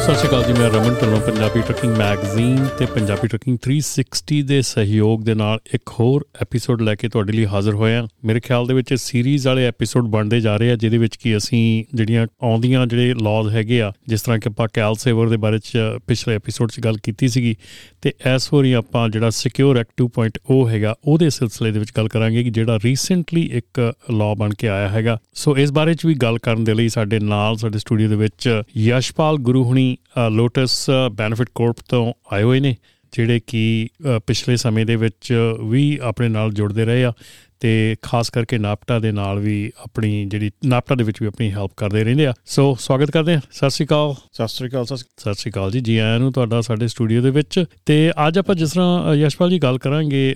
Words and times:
ਸਤਿ 0.00 0.14
ਸ਼੍ਰੀ 0.14 0.28
ਅਕਾਲ 0.28 0.44
ਜੀ, 0.44 0.52
ਮੈਂ 0.52 0.68
Raman 0.70 0.94
Dhillon, 0.94 1.20
Punjabi 1.20 1.60
trucking 1.60 1.96
magazine 1.96 2.66
ਤੇ 2.78 2.86
ਪੰਜਾਬੀ 2.86 3.28
ਟਰਕਿੰਗ 3.28 3.56
360 3.64 4.36
ਦੇ 4.42 4.60
ਸਹਿਯੋਗ 4.62 5.24
ਦੇ 5.24 5.34
ਨਾਲ 5.34 5.58
ਇੱਕ 5.74 5.90
ਹੋਰ 5.98 6.24
ਐਪੀਸੋਡ 6.42 6.82
ਲੈ 6.82 6.94
ਕੇ 6.94 7.08
ਤੁਹਾਡੇ 7.08 7.32
ਲਈ 7.32 7.44
ਹਾਜ਼ਰ 7.46 7.74
ਹੋਇਆ 7.74 8.06
ਮੇਰੇ 8.24 8.40
ਖਿਆਲ 8.40 8.66
ਦੇ 8.66 8.74
ਵਿੱਚ 8.74 8.92
ਸੀਰੀਜ਼ 8.94 9.46
ਵਾਲੇ 9.46 9.66
ਐਪੀਸੋਡ 9.66 10.04
ਬਣਦੇ 10.04 10.40
ਜਾ 10.40 10.56
ਰਹੇ 10.56 10.70
ਆ, 10.70 10.76
ਜਿਹਦੇ 10.76 10.98
ਵਿੱਚ 10.98 11.16
ਕੀ 11.16 11.36
ਅਸੀਂ 11.36 11.60
ਜਿਹੜੀਆਂ 11.94 12.26
ਆਉਂਦੀਆਂ 12.42 12.86
ਜਿਹੜੇ 12.86 13.14
ਲਾਜ਼ 13.22 13.48
ਹੈਗੇ 13.48 13.80
ਆ, 13.82 13.92
ਜਿਸ 14.08 14.22
ਤਰ੍ਹਾਂ 14.22 14.38
ਕਿ 14.38 14.48
ਆਪਾਂ 14.48 14.68
ਕੈਲ 14.72 14.94
ਸੇਵਰ 14.94 15.28
ਦੇ 15.28 15.36
ਬਾਰੇ 15.36 15.58
ਚ 15.58 15.84
ਪਿਛਲੇ 16.06 16.34
ਐਪੀਸੋਡ 16.34 16.70
'ਚ 16.70 16.80
ਗੱਲ 16.80 16.96
ਕੀਤੀ 17.02 17.28
ਸੀਗੀ, 17.28 17.54
ਤੇ 18.02 18.12
ਇਸ 18.34 18.52
ਵਾਰੀ 18.52 18.72
ਆਪਾਂ 18.72 19.08
ਜਿਹੜਾ 19.08 19.30
ਸਿਕਿਉਰ 19.30 19.78
ਐਕਟ 19.78 20.02
2.0 20.02 20.68
ਹੈਗਾ, 20.68 20.94
ਉਹਦੇ 21.04 21.30
ਸਿਲਸਿਲੇ 21.30 21.72
ਦੇ 21.72 21.78
ਵਿੱਚ 21.78 21.92
ਗੱਲ 21.96 22.08
ਕਰਾਂਗੇ 22.08 22.44
ਕਿ 22.44 22.50
ਜਿਹੜਾ 22.50 22.78
ਰੀਸੈਂਟਲੀ 22.84 23.48
ਇੱਕ 23.52 23.92
ਲਾਅ 24.10 24.34
ਬਣ 24.34 24.54
ਕੇ 24.54 24.68
ਆਇਆ 24.68 24.88
ਹੈਗਾ। 24.88 25.18
ਸੋ 25.34 25.56
ਇਸ 25.56 25.72
ਬਾਰੇ 25.72 25.94
ਚ 25.94 26.06
ਵੀ 26.06 26.14
ਗੱਲ 26.14 26.38
ਕਰਨ 26.38 26.64
ਦੇ 26.64 26.74
ਲਈ 26.74 26.88
ਸਾਡੇ 26.88 27.18
ਨਾਲ, 27.18 27.56
ਸਾਡੇ 27.56 27.78
ਸਟੂਡੀਓ 27.78 28.08
ਦੇ 28.08 28.16
ਵਿੱਚ 28.16 28.62
ਯਸ਼ਪਾਲ 28.76 29.36
ਗੁਰੂ 29.36 29.64
ਹੁਣੀ 29.64 29.96
ਲੋਟਸ 30.30 30.90
ਬੈਨੀਫਿਟ 31.12 31.48
ਕਾਰਪ 31.54 31.76
ਤੋਂ 31.88 32.12
ਆਏ 32.32 32.42
ਹੋਏ 32.42 32.60
ਨੇ 32.60 32.76
ਜਿਹੜੇ 33.12 33.40
ਕਿ 33.46 33.88
ਪਿਛਲੇ 34.26 34.56
ਸਮੇਂ 34.56 34.86
ਦੇ 34.86 34.96
ਵਿੱਚ 34.96 35.32
ਵੀ 35.64 35.98
ਆਪਣੇ 36.02 36.28
ਨਾਲ 36.28 36.52
ਜੁੜਦੇ 36.52 36.84
ਰਹੇ 36.84 37.04
ਆ 37.04 37.12
ਤੇ 37.60 37.96
ਖਾਸ 38.02 38.30
ਕਰਕੇ 38.30 38.58
ਨਾਪਟਾ 38.58 38.98
ਦੇ 38.98 39.12
ਨਾਲ 39.12 39.38
ਵੀ 39.38 39.72
ਆਪਣੀ 39.78 40.24
ਜਿਹੜੀ 40.24 40.50
ਨਾਪਟਾ 40.64 40.94
ਦੇ 40.94 41.04
ਵਿੱਚ 41.04 41.16
ਵੀ 41.20 41.26
ਆਪਣੀ 41.26 41.50
ਹੈਲਪ 41.52 41.70
ਕਰਦੇ 41.76 42.04
ਰਹਿੰਦੇ 42.04 42.26
ਆ। 42.26 42.32
ਸੋ 42.46 42.76
ਸਵਾਗਤ 42.80 43.10
ਕਰਦੇ 43.10 43.34
ਆ 43.34 43.40
ਸਤਿ 43.52 43.70
ਸ਼੍ਰੀ 43.70 43.86
ਅਕਾਲ। 43.86 44.14
ਸਤਿ 44.32 44.48
ਸ੍ਰੀ 44.48 44.68
ਅਕਾਲ 44.68 44.84
ਸਤਿ 44.84 45.34
ਸ਼੍ਰੀ 45.34 45.50
ਅਕਾਲ 45.50 45.70
ਜੀ। 45.70 45.80
ਜੀ 45.80 45.98
ਆਇਆਂ 45.98 46.18
ਨੂੰ 46.18 46.32
ਤੁਹਾਡਾ 46.32 46.60
ਸਾਡੇ 46.60 46.88
ਸਟੂਡੀਓ 46.88 47.22
ਦੇ 47.22 47.30
ਵਿੱਚ। 47.30 47.64
ਤੇ 47.86 48.12
ਅੱਜ 48.28 48.38
ਆਪਾਂ 48.38 48.54
ਜਿਸ 48.54 48.70
ਤਰ੍ਹਾਂ 48.70 49.14
ਯਸ਼ਪਾਲ 49.14 49.50
ਜੀ 49.50 49.58
ਗੱਲ 49.58 49.78
ਕਰਾਂਗੇ 49.78 50.34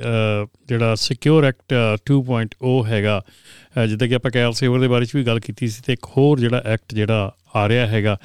ਜਿਹੜਾ 0.68 0.94
ਸਿਕਿਉਰ 0.94 1.44
ਐਕਟ 1.44 1.74
2.0 2.10 2.84
ਹੈਗਾ 2.86 3.22
ਜਿੱਦਾਂ 3.88 4.08
ਕਿ 4.08 4.14
ਆਪਾਂ 4.14 4.30
ਕੈਲ 4.30 4.52
ਸੇਵਰ 4.52 4.80
ਦੇ 4.80 4.88
ਬਾਰੇ 4.88 5.00
ਵਿੱਚ 5.00 5.16
ਵੀ 5.16 5.24
ਗੱਲ 5.24 5.40
ਕੀਤੀ 5.40 5.68
ਸੀ 5.68 5.82
ਤੇ 5.86 5.92
ਇੱਕ 5.92 6.06
ਹੋਰ 6.16 6.40
ਜਿਹੜਾ 6.40 6.62
ਐਕਟ 6.66 6.94
ਜਿਹੜਾ 6.94 7.34
ਆ 7.56 7.68
ਰਿਹਾ 7.68 7.86
ਹੈਗਾ। 7.86 8.18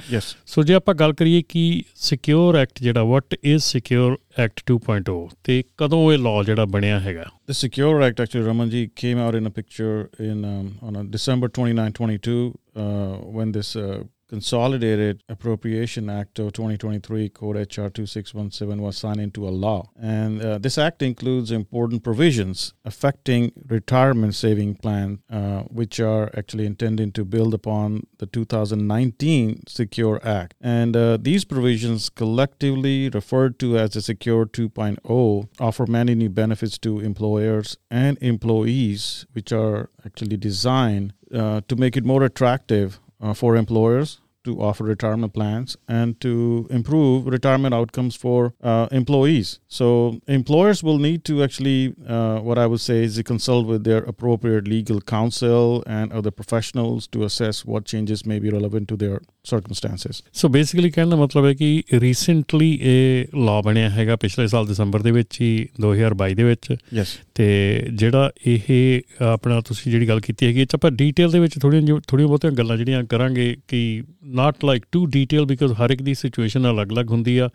ਸੋ 0.46 0.62
ਜੇ 0.62 0.74
ਆਪਾਂ 0.74 0.94
ਗੱਲ 0.94 1.12
ਕਰੀਏ 1.12 1.42
ਕਿ 1.48 1.82
ਸਿਕਿਉਰ 1.94 2.56
ਐਕਟ 2.56 2.82
ਜਿਹੜਾ 2.82 3.04
ਵਾਟ 3.04 3.36
ਇਜ਼ 3.44 3.62
ਸਿਕਿਉਰ 3.62 4.18
ਐਕਟ 4.38 4.60
2.0 4.72 5.28
ਤੇ 5.44 5.62
ਕਦੋਂ 5.76 6.12
ਇਹ 6.12 6.18
ਲਾਅ 6.18 6.42
ਜਿਹੜਾ 6.42 6.64
ਬਣਿਆ 6.64 7.00
ਹੈਗਾ? 7.00 7.24
The 7.50 7.56
Secure 7.66 7.98
Act 7.98 8.22
actually 8.22 8.48
Raman 8.48 8.70
ji 8.70 8.82
came 9.02 9.20
out 9.26 9.38
in 9.40 9.48
a 9.50 9.52
picture 9.60 9.98
in 10.30 10.44
um, 10.44 10.90
on 10.90 10.98
a 11.02 11.04
December 11.16 11.48
29 11.60 11.92
22 12.00 12.54
uh, 12.76 13.38
when 13.38 13.52
this 13.58 13.76
uh, 13.82 14.04
Consolidated 14.30 15.24
Appropriation 15.28 16.08
Act 16.08 16.38
of 16.38 16.52
2023, 16.52 17.30
Code 17.30 17.56
HR 17.56 17.88
2617, 17.88 18.80
was 18.80 18.96
signed 18.96 19.20
into 19.20 19.48
a 19.48 19.50
law. 19.50 19.90
And 20.00 20.40
uh, 20.40 20.58
this 20.58 20.78
act 20.78 21.02
includes 21.02 21.50
important 21.50 22.04
provisions 22.04 22.72
affecting 22.84 23.50
retirement 23.66 24.36
saving 24.36 24.76
plan, 24.76 25.18
uh, 25.28 25.62
which 25.62 25.98
are 25.98 26.30
actually 26.36 26.66
intended 26.66 27.12
to 27.16 27.24
build 27.24 27.54
upon 27.54 28.06
the 28.18 28.26
2019 28.26 29.64
Secure 29.66 30.20
Act. 30.22 30.54
And 30.60 30.96
uh, 30.96 31.18
these 31.20 31.44
provisions, 31.44 32.08
collectively 32.08 33.08
referred 33.08 33.58
to 33.58 33.78
as 33.78 33.94
the 33.94 34.00
Secure 34.00 34.46
2.0, 34.46 35.48
offer 35.58 35.86
many 35.88 36.14
new 36.14 36.30
benefits 36.30 36.78
to 36.78 37.00
employers 37.00 37.78
and 37.90 38.16
employees, 38.20 39.26
which 39.32 39.50
are 39.50 39.90
actually 40.06 40.36
designed 40.36 41.14
uh, 41.34 41.62
to 41.66 41.74
make 41.74 41.96
it 41.96 42.04
more 42.04 42.22
attractive 42.22 43.00
uh, 43.20 43.34
for 43.34 43.56
employers 43.56 44.18
to 44.44 44.60
offer 44.60 44.84
retirement 44.84 45.32
plans 45.34 45.76
and 45.88 46.20
to 46.20 46.66
improve 46.70 47.26
retirement 47.26 47.74
outcomes 47.74 48.16
for 48.16 48.54
uh, 48.62 48.88
employees. 48.92 49.60
So, 49.68 50.20
employers 50.28 50.82
will 50.82 50.98
need 50.98 51.24
to 51.24 51.42
actually, 51.42 51.94
uh, 52.06 52.38
what 52.40 52.58
I 52.58 52.66
would 52.66 52.80
say 52.80 53.04
is, 53.04 53.20
consult 53.24 53.66
with 53.66 53.84
their 53.84 54.02
appropriate 54.04 54.66
legal 54.66 55.00
counsel 55.00 55.84
and 55.86 56.12
other 56.12 56.30
professionals 56.30 57.06
to 57.08 57.24
assess 57.24 57.64
what 57.64 57.84
changes 57.84 58.24
may 58.26 58.38
be 58.38 58.50
relevant 58.50 58.88
to 58.88 58.96
their 58.96 59.20
circumstances. 59.44 60.22
So 60.32 60.48
basically 60.48 60.90
ਕਹਿਣ 60.90 61.10
ਦਾ 61.10 61.16
ਮਤਲਬ 61.16 61.46
ਹੈ 61.46 61.52
ਕਿ 61.54 61.82
recently 62.00 62.78
ਇਹ 62.82 63.36
law 63.46 63.62
ਬਣਿਆ 63.62 63.88
ਹੈਗਾ 63.90 64.16
ਪਿਛਲੇ 64.16 64.46
ਸਾਲ 64.46 64.66
ਦਸੰਬਰ 64.66 65.02
ਦੇ 65.02 65.10
ਵਿੱਚ 65.10 65.40
ਹੀ 65.40 65.50
2022 65.80 66.34
ਦੇ 66.34 66.44
ਵਿੱਚ 66.44 66.76
ਯੈਸ 66.94 67.16
ਤੇ 67.34 67.48
ਜਿਹੜਾ 67.92 68.30
ਇਹ 68.46 69.00
ਆਪਣਾ 69.24 69.60
ਤੁਸੀਂ 69.60 69.92
ਜਿਹੜੀ 69.92 70.08
ਗੱਲ 70.08 70.20
ਕੀਤੀ 70.20 70.46
ਹੈਗੀ 70.46 70.60
ਇਹ 70.60 70.66
ਚ 70.66 70.74
ਆਪਾਂ 70.74 70.90
ਡੀਟੇਲ 70.90 71.30
ਦੇ 71.30 71.38
ਵਿੱਚ 71.38 71.58
ਥੋੜੀਆਂ 71.58 72.00
ਥੋੜੀਆਂ 72.08 72.28
ਬਹੁਤੀਆਂ 72.28 72.52
ਗੱਲਾਂ 72.52 72.76
ਜਿਹੜੀਆਂ 72.76 73.04
ਕਰਾਂਗੇ 73.04 73.56
ਕਿ 73.68 73.80
not 74.30 74.64
like 74.64 74.84
to 74.92 75.04
detail 75.06 75.44
because 75.44 75.72
ਹਰ 75.72 75.90
ਇੱਕ 75.90 76.02
ਦੀ 76.02 76.14
ਸਿਚੁਏਸ਼ਨ 76.14 76.70
ਅਲੱਗ-ਅਲੱਗ 76.70 77.10
ਹੁੰਦੀ 77.10 77.36
ਆ। 77.38 77.48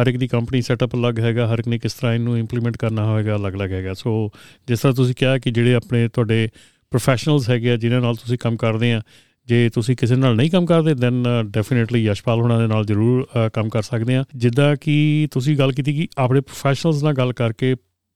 ਹਰ 0.00 0.06
ਇੱਕ 0.06 0.16
ਦੀ 0.16 0.28
ਕੰਪਨੀ 0.28 0.62
ਸੈਟਅਪ 0.62 0.94
ਅਲੱਗ 0.94 1.18
ਹੈਗਾ 1.18 1.46
ਹਰ 1.52 1.58
ਇੱਕ 1.58 1.68
ਨੇ 1.68 1.78
ਕਿਸ 1.78 1.94
ਤਰ੍ਹਾਂ 1.94 2.14
ਇਹਨੂੰ 2.14 2.38
ਇੰਪਲੀਮੈਂਟ 2.38 2.76
ਕਰਨਾ 2.76 3.04
ਹੋਵੇਗਾ 3.04 3.36
ਅਲੱਗ-ਅਲੱਗ 3.36 3.72
ਹੈਗਾ। 3.72 3.94
ਸੋ 3.94 4.30
ਜਿਸ 4.68 4.80
ਤਰ੍ਹਾਂ 4.80 4.94
ਤੁਸੀਂ 4.94 5.14
ਕਿਹਾ 5.14 5.38
ਕਿ 5.38 5.50
ਜਿਹੜੇ 5.50 5.74
ਆਪਣੇ 5.74 6.08
ਤੁਹਾਡੇ 6.08 6.48
ਪ੍ਰੋਫੈਸ਼ਨਲਸ 6.90 7.48
ਹੈਗੇ 7.50 7.70
ਆ 7.70 7.76
ਜਿਨ੍ਹਾਂ 7.76 8.00
ਨਾਲ 8.00 8.16
ਤੁਸੀਂ 8.16 8.38
ਕੰਮ 8.38 8.56
ਕਰਦੇ 8.56 8.92
ਆ 8.92 9.00
ਜੇ 9.48 9.68
ਤੁਸੀਂ 9.68 9.96
ਕਿਸੇ 9.96 10.16
ਨਾਲ 10.16 10.36
ਨਹੀਂ 10.36 10.50
ਕੰਮ 10.50 10.66
ਕਰਦੇ 10.66 10.94
ਦੈਨ 10.94 11.24
ਡੈਫੀਨਿਟਲੀ 11.44 12.02
ਯਸ਼ਪਾਲ 12.04 12.40
ਹੋਣਾ 12.40 12.58
ਦੇ 12.58 12.66
ਨਾਲ 12.66 12.84
ਜ਼ਰੂਰ 12.84 13.26
ਕੰਮ 13.52 13.68
ਕਰ 13.68 13.82
ਸਕਦੇ 13.82 14.16
ਆ। 14.16 14.24
ਜਿੱਦਾਂ 14.36 14.74
ਕਿ 14.76 15.28
ਤੁਸੀਂ 15.30 15.56
ਗੱਲ 15.58 15.72
ਕੀਤੀ 15.72 15.94
ਕਿ 15.94 16.08
ਆਪਣੇ 16.18 16.40
ਪ੍ਰੋਫੈਸ਼ਨਲਸ 16.40 17.02
ਨਾਲ 17.02 17.12
ਗੱਲ 17.12 17.32
ਕਰਕੇ 17.32 17.74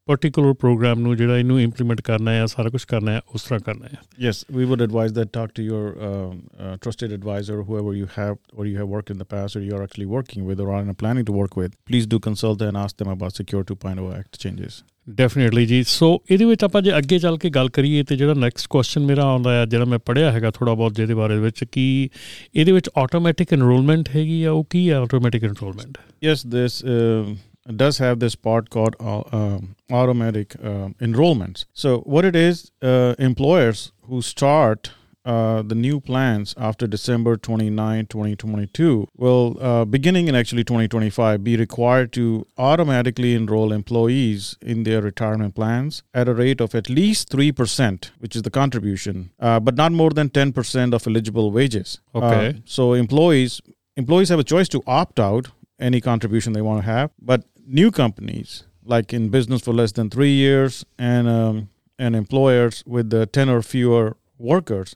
particular 0.09 0.55
program 0.65 0.99
ਨੂੰ 0.99 1.17
ਜਿਹੜਾ 1.17 1.39
ਇਹਨੂੰ 1.39 1.61
ਇੰਪਲੀਮੈਂਟ 1.61 2.01
ਕਰਨਾ 2.01 2.33
ਹੈ 2.33 2.47
ਸਾਰਾ 2.47 2.69
ਕੁਝ 2.69 2.85
ਕਰਨਾ 2.85 3.13
ਹੈ 3.13 3.21
ਉਸ 3.35 3.43
ਤਰ੍ਹਾਂ 3.43 3.61
ਕਰਨਾ 3.61 3.87
ਹੈ 3.87 3.99
Yes, 4.27 4.41
we 4.57 4.69
would 4.71 4.85
advise 4.87 5.15
that 5.19 5.33
talk 5.39 5.53
to 5.59 5.67
your 5.67 5.83
um, 6.09 6.39
uh, 6.61 6.77
trusted 6.87 7.15
advisor, 7.19 7.59
whoever 7.63 7.95
you 7.99 8.09
have 8.17 8.39
or 8.55 8.67
you 8.67 8.79
have 8.81 8.95
worked 8.95 9.13
in 9.15 9.23
the 9.23 9.29
past 9.35 9.57
or 9.57 9.65
you 9.67 9.77
are 9.77 9.83
actually 9.83 10.09
working 10.15 10.49
with 10.49 10.65
or 10.65 10.71
are 10.73 10.95
planning 10.95 11.29
to 11.31 11.37
work 11.41 11.61
with. 11.63 11.77
Please 11.93 12.09
do 12.15 12.21
consult 12.21 12.65
and 12.69 12.83
ask 12.85 12.97
them 12.97 13.13
about 13.17 13.41
Secure 13.41 13.65
2.0 13.65 14.09
Act 14.19 14.43
changes. 14.47 14.83
Definitely 15.11 15.67
ਜੀ 15.67 15.83
so 15.83 16.09
ਇਹਦੇ 16.31 16.45
ਵਿੱਚ 16.45 16.65
ਆਪਾਂ 16.65 16.83
ਜੇ 16.83 16.97
ਅੱਗੇ 16.99 17.19
ਚੱਲ 17.19 17.39
ਕੇ 17.39 17.51
ਗੱਲ 17.51 17.69
ਕਰੀਏ 17.69 18.03
ਤੇ 18.03 18.17
ਜਿਹੜਾ 18.17 18.35
ਨੈਕਸਟ 18.35 18.67
ਕੁਐਸਚਨ 18.71 19.03
ਮੇਰਾ 19.03 19.23
ਆਉਂਦਾ 19.23 19.53
ਹੈ 19.53 19.65
ਜਿਹੜਾ 19.67 19.85
ਮੈਂ 19.85 19.99
ਪੜਿਆ 19.99 20.31
ਹੈਗਾ 20.33 20.51
ਥੋੜਾ 20.51 20.75
ਬਹੁਤ 20.75 20.95
ਜਿਹਦੇ 20.95 21.15
ਬਾਰੇ 21.15 21.39
ਵਿੱਚ 21.39 21.65
ਕਿ 21.65 22.09
ਇਹਦੇ 22.55 22.73
ਵਿੱਚ 22.73 22.91
ਆਟੋਮੈਟਿਕ 22.99 23.53
ਐਨਰੋਲਮੈਂਟ 23.53 24.09
ਹੈਗੀ 24.17 24.43
ਆ 24.45 24.51
ਉਹ 24.51 24.65
ਕੀ 24.71 24.91
ਹੈ 24.91 24.97
automatic 24.97 25.45
enrolment 25.45 25.99
Yes, 26.27 26.45
this 26.55 26.75
uh, 26.87 27.35
does 27.77 27.99
have 27.99 28.19
this 28.19 28.35
part 28.35 28.71
called 28.71 28.97
uh, 28.99 29.23
um, 29.33 29.77
automatic 29.91 30.57
uh, 30.57 30.89
enrollments. 31.01 31.65
So, 31.73 32.01
what 32.01 32.25
it 32.25 32.35
is, 32.35 32.71
uh, 32.83 33.15
employers 33.19 33.93
who 34.03 34.23
start 34.23 34.91
uh, 35.25 35.63
the 35.63 35.75
new 35.75 36.01
plans 36.01 36.55
after 36.57 36.87
December 36.87 37.37
29, 37.37 38.07
2022 38.07 39.09
will, 39.17 39.57
uh, 39.61 39.85
beginning 39.85 40.27
in 40.27 40.35
actually 40.35 40.65
2025, 40.65 41.45
be 41.45 41.57
required 41.57 42.13
to 42.13 42.45
automatically 42.59 43.35
enroll 43.35 43.73
employees 43.73 44.57
in 44.61 44.83
their 44.83 45.01
retirement 45.01 45.55
plans 45.55 46.03
at 46.13 46.29
a 46.29 46.35
rate 46.35 46.61
of 46.61 46.75
at 46.75 46.91
least 46.91 47.31
3%, 47.31 48.11
which 48.19 48.35
is 48.35 48.43
the 48.43 48.51
contribution, 48.51 49.31
uh, 49.39 49.61
but 49.61 49.77
not 49.77 49.93
more 49.93 50.11
than 50.11 50.29
10% 50.29 50.93
of 50.93 51.07
eligible 51.07 51.53
wages. 51.53 52.01
Okay. 52.15 52.49
Uh, 52.49 52.53
so 52.65 52.93
employees 52.93 53.61
employees 53.97 54.31
have 54.31 54.39
a 54.39 54.45
choice 54.45 54.69
to 54.71 54.83
opt 54.87 55.21
out 55.21 55.49
any 55.82 56.02
contribution 56.02 56.54
they 56.54 56.62
want 56.62 56.84
to 56.84 56.90
have, 56.90 57.12
but 57.22 57.44
new 57.66 57.92
companies 57.92 58.64
like 58.84 59.14
in 59.14 59.30
business 59.30 59.62
for 59.62 59.74
less 59.74 59.92
than 59.92 60.10
three 60.10 60.32
years 60.34 60.86
and 60.98 61.28
um, 61.28 61.70
and 62.00 62.16
employers 62.16 62.84
with 62.86 63.10
the 63.10 63.26
10 63.26 63.50
or 63.50 63.62
fewer 63.62 64.16
workers, 64.40 64.96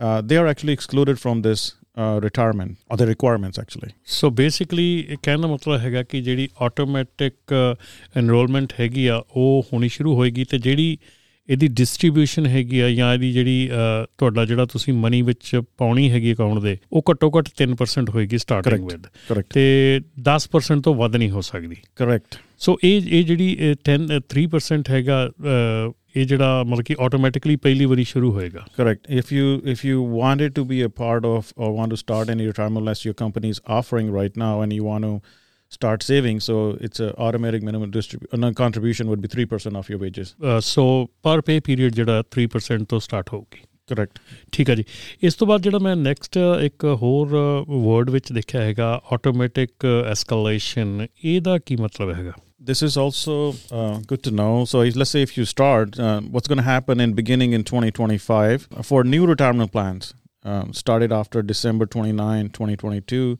uh, 0.00 0.20
they 0.20 0.36
are 0.36 0.46
actually 0.46 0.72
excluded 0.72 1.18
from 1.20 1.42
this 1.42 1.74
uh, 1.96 2.18
retirement 2.22 2.78
or 2.90 2.96
the 2.96 3.06
requirements 3.06 3.58
actually. 3.58 3.92
So 4.04 4.30
basically 4.30 4.86
ਇਹ 5.08 5.16
ਕਹਿਣ 5.22 5.40
ਦਾ 5.40 5.48
ਮਤਲਬ 5.48 5.80
ਹੈਗਾ 5.80 6.02
ਕਿ 6.02 6.20
ਜਿਹੜੀ 6.22 6.48
automatic 6.62 7.52
enrolment 8.16 8.72
ਹੈਗੀ 8.80 9.06
ਆ 9.06 9.22
ਉਹ 9.36 9.66
ਹੋਣੀ 9.72 9.88
ਸ਼ੁਰੂ 9.88 10.14
ਹੋਏਗੀ 10.14 10.44
ਤੇ 10.44 10.58
ਜਿਹੜੀ 10.58 10.98
ਇਹਦੀ 11.49 11.67
ਡਿਸਟ੍ਰੀਬਿਊਸ਼ਨ 11.67 12.45
ਹੈਗੀ 12.45 12.79
ਆ 12.79 12.89
ਜਾਂ 12.89 13.13
ਇਹਦੀ 13.13 13.31
ਜਿਹੜੀ 13.33 13.69
ਤੁਹਾਡਾ 14.17 14.45
ਜਿਹੜਾ 14.45 14.65
ਤੁਸੀਂ 14.65 14.93
ਮਨੀ 14.93 15.21
ਵਿੱਚ 15.21 15.61
ਪਾਉਣੀ 15.77 16.11
ਹੈਗੀ 16.11 16.33
ਅਕਾਊਂਟ 16.33 16.61
ਦੇ 16.61 16.77
ਉਹ 16.91 17.03
ਘੱਟੋ 17.11 17.31
ਘੱਟ 17.37 17.49
3% 17.63 18.09
ਹੋਏਗੀ 18.09 18.37
ਸਟਾਰਟਿੰਗ 18.37 18.85
ਵਿਦ 18.85 19.07
ਕਰੈਕਟ 19.29 19.53
ਤੇ 19.53 20.01
10% 20.31 20.81
ਤੋਂ 20.81 20.95
ਵੱਧ 20.95 21.15
ਨਹੀਂ 21.15 21.29
ਹੋ 21.29 21.41
ਸਕਦੀ। 21.41 21.75
ਕਰੈਕਟ 21.95 22.35
ਸੋ 22.57 22.77
ਇਹ 22.83 23.01
ਇਹ 23.07 23.23
ਜਿਹੜੀ 23.23 23.75
10 23.91 24.07
3% 24.35 24.83
ਹੈਗਾ 24.89 25.31
ਇਹ 26.15 26.25
ਜਿਹੜਾ 26.25 26.63
ਮਤਲਬ 26.63 26.83
ਕਿ 26.83 26.95
ਆਟੋਮੈਟਿਕਲੀ 26.99 27.55
ਪਹਿਲੀ 27.55 27.85
ਵਾਰੀ 27.85 28.03
ਸ਼ੁਰੂ 28.03 28.31
ਹੋਏਗਾ। 28.31 28.65
Correct 28.81 29.11
if 29.19 29.33
you 29.37 29.49
if 29.73 29.83
you 29.89 29.97
wanted 30.21 30.55
to 30.59 30.63
be 30.69 30.77
a 30.85 30.89
part 31.01 31.27
of 31.31 31.51
or 31.57 31.69
want 31.79 31.93
to 31.93 31.99
start 32.03 32.31
any 32.35 32.47
retirement 32.51 32.81
unless 32.81 33.03
your 33.07 33.17
company 33.23 33.51
is 33.55 33.59
offering 33.79 34.07
right 34.15 34.39
now 34.43 34.53
and 34.65 34.77
you 34.77 34.87
want 34.87 35.07
to 35.07 35.11
start 35.72 36.02
saving 36.02 36.40
so 36.46 36.54
it's 36.86 37.00
a 37.00 37.10
automatic 37.26 37.62
minimum 37.62 37.90
distribution 37.90 38.54
contribution 38.54 39.12
would 39.12 39.22
be 39.26 39.30
3% 39.34 39.78
of 39.80 39.90
your 39.92 40.00
wages 40.02 40.34
ਸੋ 40.60 40.84
ਪਰ 41.22 41.40
ਪੇ 41.40 41.58
period 41.60 41.94
ਜਿਹੜਾ 41.94 42.22
3% 42.38 42.84
ਤੋਂ 42.88 43.00
start 43.00 43.32
ਹੋਊਗੀ 43.32 43.62
correct 43.92 44.20
ਠੀਕ 44.52 44.70
ਹੈ 44.70 44.74
ਜੀ 44.74 44.84
ਇਸ 45.22 45.34
ਤੋਂ 45.34 45.46
ਬਾਅਦ 45.46 45.62
ਜਿਹੜਾ 45.62 45.78
ਮੈਂ 45.78 45.96
ਨੈਕਸਟ 45.96 46.38
ਇੱਕ 46.62 46.84
ਹੋਰ 47.02 47.36
ਵਰਡ 47.68 48.10
ਵਿੱਚ 48.10 48.32
ਦੇਖਿਆ 48.32 48.62
ਹੈਗਾ 48.62 49.00
ਆਟੋਮੈਟਿਕ 49.12 49.86
ਐਸਕੇਲੇਸ਼ਨ 50.10 51.06
ਇਹਦਾ 51.24 51.58
ਕੀ 51.58 51.76
ਮਤਲਬ 51.76 52.14
ਹੈਗਾ 52.14 52.32
this 52.64 52.80
is 52.82 52.96
also 52.96 53.54
uh, 53.72 53.98
good 54.06 54.22
to 54.22 54.30
know. 54.30 54.64
So 54.64 54.80
let's 54.80 55.10
say 55.10 55.22
if 55.22 55.36
you 55.36 55.44
start, 55.44 55.98
uh, 55.98 56.20
what's 56.20 56.46
going 56.46 56.58
to 56.58 56.64
happen 56.64 57.00
in 57.00 57.12
beginning 57.12 57.52
in 57.52 57.64
2025 57.64 58.68
for 58.82 59.02
new 59.04 59.26
retirement 59.26 59.72
plans 59.72 60.14
um, 60.44 60.72
started 60.72 61.12
after 61.12 61.42
December 61.42 61.86
29, 61.86 62.50
2022. 62.50 63.38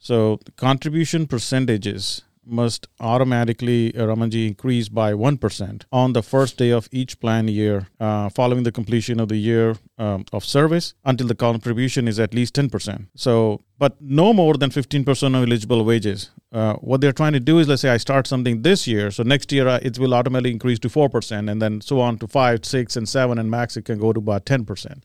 so 0.00 0.40
contribution 0.56 1.26
percentages 1.26 2.22
must 2.46 2.88
automatically, 2.98 3.94
uh, 3.94 4.06
Ramanji, 4.06 4.48
increase 4.48 4.88
by 4.88 5.12
1% 5.12 5.82
on 5.92 6.14
the 6.14 6.22
first 6.22 6.56
day 6.56 6.70
of 6.70 6.88
each 6.90 7.20
plan 7.20 7.48
year 7.48 7.88
uh, 8.00 8.30
following 8.30 8.62
the 8.62 8.72
completion 8.72 9.20
of 9.20 9.28
the 9.28 9.36
year 9.36 9.76
um, 9.98 10.24
of 10.32 10.44
service 10.44 10.94
until 11.04 11.26
the 11.26 11.34
contribution 11.34 12.08
is 12.08 12.18
at 12.18 12.32
least 12.34 12.54
10%. 12.54 13.06
So, 13.14 13.60
but 13.78 14.00
no 14.00 14.32
more 14.32 14.54
than 14.54 14.70
15% 14.70 15.36
of 15.36 15.48
eligible 15.48 15.84
wages. 15.84 16.30
Uh, 16.50 16.74
what 16.76 17.02
they're 17.02 17.12
trying 17.12 17.34
to 17.34 17.40
do 17.40 17.58
is, 17.58 17.68
let's 17.68 17.82
say 17.82 17.90
I 17.90 17.98
start 17.98 18.26
something 18.26 18.62
this 18.62 18.86
year, 18.86 19.10
so 19.10 19.22
next 19.22 19.52
year 19.52 19.68
uh, 19.68 19.78
it 19.82 19.98
will 19.98 20.14
automatically 20.14 20.50
increase 20.50 20.78
to 20.80 20.88
4%, 20.88 21.50
and 21.50 21.60
then 21.60 21.80
so 21.82 22.00
on 22.00 22.18
to 22.18 22.26
5, 22.26 22.64
6, 22.64 22.96
and 22.96 23.08
7, 23.08 23.38
and 23.38 23.50
max 23.50 23.76
it 23.76 23.84
can 23.84 23.98
go 23.98 24.12
to 24.14 24.18
about 24.18 24.46
10% 24.46 25.02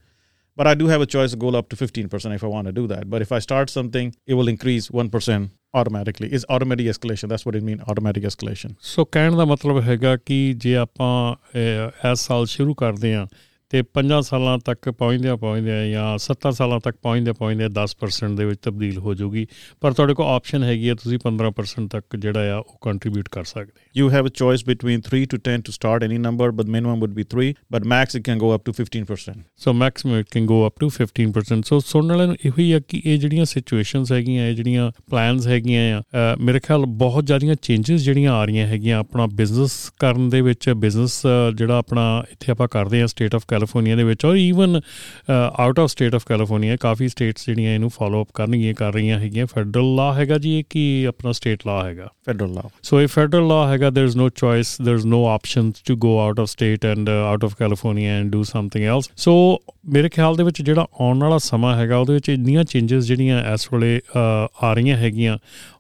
But 0.56 0.66
I 0.66 0.75
do 0.75 0.88
have 0.88 1.00
a 1.00 1.06
choice 1.06 1.31
to 1.31 1.37
go 1.37 1.48
up 1.58 1.69
to 1.70 1.76
15% 1.76 2.34
if 2.34 2.42
I 2.44 2.46
want 2.46 2.66
to 2.66 2.72
do 2.72 2.87
that. 2.87 3.08
But 3.08 3.22
if 3.22 3.31
I 3.32 3.38
start 3.38 3.70
something, 3.70 4.14
it 4.26 4.34
will 4.34 4.48
increase 4.48 4.88
1% 4.90 5.50
automatically. 5.75 6.28
Is 6.32 6.44
automatic 6.48 6.87
escalation. 6.87 7.28
That's 7.28 7.46
what 7.46 7.54
it 7.54 7.62
means, 7.62 7.81
automatic 7.88 8.25
escalation. 8.25 8.75
ਸੋ 8.81 9.04
ਕਹਿਣ 9.04 9.37
ਦਾ 9.37 9.44
ਮਤਲਬ 9.44 9.81
ਹੈਗਾ 9.81 10.16
ਕਿ 10.16 10.54
ਜੇ 10.56 10.76
ਆਪਾਂ 10.76 11.37
ਇਸ 12.12 12.19
ਸਾਲ 12.19 12.46
ਸ਼ੁਰੂ 12.46 12.75
ਕਰਦੇ 12.75 13.14
ਆਂ 13.14 13.26
ਤੇ 13.75 13.83
5 13.95 14.22
ਸਾਲਾਂ 14.22 14.57
ਤੱਕ 14.66 14.89
ਪਹੁੰਚਦੇ 14.89 15.36
ਪਹੁੰਚਦੇ 15.36 15.92
ਜਾਂ 15.92 16.18
70 16.25 16.51
ਸਾਲਾਂ 16.57 16.80
ਤੱਕ 16.80 16.98
ਪਹੁੰਚਦੇ 17.01 17.31
ਪਹੁੰਚਦੇ 17.31 17.66
10% 17.77 18.38
ਦੇ 18.38 18.45
ਵਿੱਚ 18.45 18.60
ਤਬਦੀਲ 18.62 18.98
ਹੋ 18.98 19.13
ਜਾਊਗੀ। 19.13 19.48
ਪਰ 19.81 19.94
ਤੁਹਾਡੇ 19.94 20.13
ਕੋਲ 20.13 20.25
ਆਪਸ਼ਨ 20.25 20.63
ਹੈਗੀ 20.63 20.89
ਹੈ 20.89 20.94
ਤੁਸੀਂ 20.94 21.18
15% 21.24 21.88
ਤੱਕ 21.88 22.16
ਜਿਹੜਾ 22.16 22.54
ਆ 22.56 22.57
ਉਹ 22.57 22.77
ਕੰਟਰੀਬਿਊਟ 22.81 23.30
ਕਰ 23.30 23.44
ਸਕਦੇ 23.44 24.01
You 24.01 24.07
have 24.13 24.30
a 24.30 24.33
choice 24.42 24.63
between 24.69 25.04
3 25.07 25.24
to 25.33 25.39
10 25.48 25.66
to 25.68 25.75
start 25.77 26.06
any 26.07 26.19
number 26.27 26.48
but 26.60 26.72
minimum 26.75 27.04
would 27.06 27.16
be 27.19 27.25
3 27.36 27.50
but 27.75 27.89
max 27.94 28.18
it 28.19 28.25
can 28.30 28.44
go 28.45 28.51
up 28.57 28.63
to 28.69 28.75
15%. 28.80 29.42
So 29.57 29.74
maximum 29.74 30.18
it 30.18 30.25
can 30.31 30.45
go 30.45 30.68
up 30.68 30.80
to 30.80 30.89
15% 30.98 31.62
so 31.66 31.80
ਸੁਣਨ 31.80 32.07
ਵਾਲਿਆਂ 32.07 32.27
ਨੂੰ 32.27 32.36
ਇਹੋ 32.45 32.54
ਹੀ 32.60 32.72
ਆ 32.72 32.80
ਕਿ 32.88 33.01
ਇਹ 33.06 33.19
ਜਿਹੜੀਆਂ 33.19 33.45
ਸਿਚੁਏਸ਼ਨਸ 33.45 34.12
ਹੈਗੀਆਂ 34.12 34.48
ਇਹ 34.48 34.56
ਜਿਹੜੀਆਂ 34.56 34.92
ਪਲਾਨਸ 35.10 35.48
ਹੈਗੀਆਂ 35.48 36.01
ਆ 36.16 36.36
ਮੇਰੇ 36.39 36.60
ਖਿਆਲ 36.60 36.86
ਬਹੁਤ 36.86 37.25
ਜ਼ਿਆਦੀਆਂ 37.25 37.56
ਚੇਂਜਸ 37.62 38.01
ਜਿਹੜੀਆਂ 38.01 38.33
ਆ 38.33 38.45
ਰਹੀਆਂ 38.45 38.68
ਹੈਗੀਆਂ 38.68 39.00
ਆਪਣਾ 39.00 39.27
ਬਿਜ਼ਨਸ 39.27 39.92
ਕਰਨ 40.00 40.30
ਦੇ 40.30 40.42
ਵਿੱਚ 40.42 40.69
ਬਿਜ਼ਨਸ 40.69 41.22
ਜਿਹੜਾ 41.56 41.77
ਆਪਣਾ 41.77 42.24
ਇੱਥੇ 42.31 42.51
ਆਪਾਂ 42.51 42.68
ਕਰਦੇ 42.68 43.01
ਆ 43.01 43.06
ਸਟੇਟ 43.06 43.36
ਆਫ 43.36 43.45
ਕੈਲੀਫੋਰਨੀਆ 43.65 43.95
ਦੇ 43.95 44.03
ਵਿੱਚ 44.03 44.25
or 44.25 44.35
even 44.35 44.81
out 45.31 45.79
of 45.79 45.89
state 45.89 46.15
of 46.15 46.25
California 46.25 46.75
coffee 46.75 47.07
states 47.07 47.45
ਜਿਹੜੀਆਂ 47.45 47.73
ਇਹਨੂੰ 47.73 47.89
ਫਾਲੋ 47.89 48.21
ਅਪ 48.23 48.29
ਕਰਨਗੀਆਂ 48.33 48.73
ਕਰ 48.73 48.94
ਰਹੀਆਂ 48.94 49.19
ਹੈਗੀਆਂ। 49.19 49.45
ਫੈਡਰਲ 49.45 49.95
ਲਾ 49.95 50.13
ਹੈਗਾ 50.13 50.38
ਜੀ 50.38 50.57
ਇਹ 50.59 50.63
ਕੀ 50.69 51.03
ਆਪਣਾ 51.03 51.31
ਸਟੇਟ 51.31 51.67
ਲਾ 51.67 51.83
ਹੈਗਾ? 51.85 52.09
Federal 52.29 52.53
law. 52.53 52.69
So 52.89 53.01
if 53.06 53.15
federal 53.15 53.47
law 53.50 53.65
ਹੈਗਾ 53.67 53.91
is 54.06 54.15
no 54.19 54.25
choice 54.39 54.71
there 54.85 54.97
is 55.00 55.06
no 55.06 55.19
options 55.29 55.81
to 55.89 55.95
go 56.06 56.13
out 56.23 56.39
of 56.44 56.50
state 56.50 56.85
and 56.91 57.12
uh, 57.12 57.19
out 57.31 57.44
of 57.47 57.53
California 57.62 58.15
and 58.15 58.33
do 58.35 58.41
something 58.51 58.85
else 58.94 59.09
so 59.25 59.33
ਮੇਰੇ 59.94 60.09
ਖਿਆਲ 60.09 60.35
ਦੇ 60.35 60.44
ਵਿੱਚ 60.44 60.62
ਜਿਹੜਾ 60.62 60.85
ਆਉਣ 61.01 61.19
ਵਾਲਾ 61.19 61.38
ਸਮਾਂ 61.38 61.75
ਹੈਗਾ 61.77 61.97
ਉਹਦੇ 61.97 62.13
ਵਿੱਚ 62.13 62.29
ਇੰਨੀਆਂ 62.29 62.63
ਚੇਂਜਸ 62.63 63.06
ਜਿਹੜੀਆਂ 63.06 63.53
ਇਸ 63.53 63.67
ਵੇਲੇ 63.73 64.00
ਆ 64.63 64.73
ਰਹੀਆਂ 64.73 64.97
ਹੈਗੀਆਂ 64.97 65.38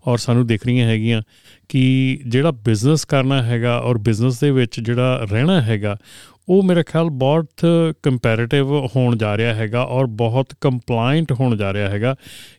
ਔਰ 0.07 0.17
ਸਾਨੂੰ 0.17 0.47
ਦਿਖ 0.47 0.65
ਰਹੀਆਂ 0.65 0.87
ਹੈਗੀਆਂ 0.87 1.21
ਕਿ 1.69 1.83
ਜਿਹੜਾ 2.27 2.51
ਬਿਜ਼ਨਸ 2.51 3.05
ਕਰਨਾ 3.05 3.43
ਹੈਗਾ 3.43 3.79
ਔਰ 3.79 3.97
ਬਿਜ਼ਨਸ 3.97 4.39
ਦੇ 4.39 4.51
ਵਿੱਚ 4.51 4.79
ਜਿਹੜਾ 4.79 5.27
ਰਹਿਣਾ 5.31 5.61
ਹੈਗਾ 5.61 5.97
ਉਹ 6.47 6.63
ਮੇਰੇ 6.63 6.83
ਖਿਆਲ 6.83 7.09
ਬਹੁਤ 7.09 7.65
ਕੰਪੈਰੀਟਿਵ 8.03 8.71
ਹੋਣ 8.95 9.17
ਜਾ 9.17 9.35
ਰਿਹਾ 9.37 9.53
ਹੈਗਾ 9.53 9.83
ਔਰ 9.83 10.05
ਬਹੁਤ 10.15 10.53
ਕੰਪਲਾਈਂਟ 10.61 11.31
ਹੋਣ 11.31 11.55
ਜਾ 11.57 11.73
ਰਿਹਾ 11.73 11.89
ਹੈਗਾ, 11.89 12.15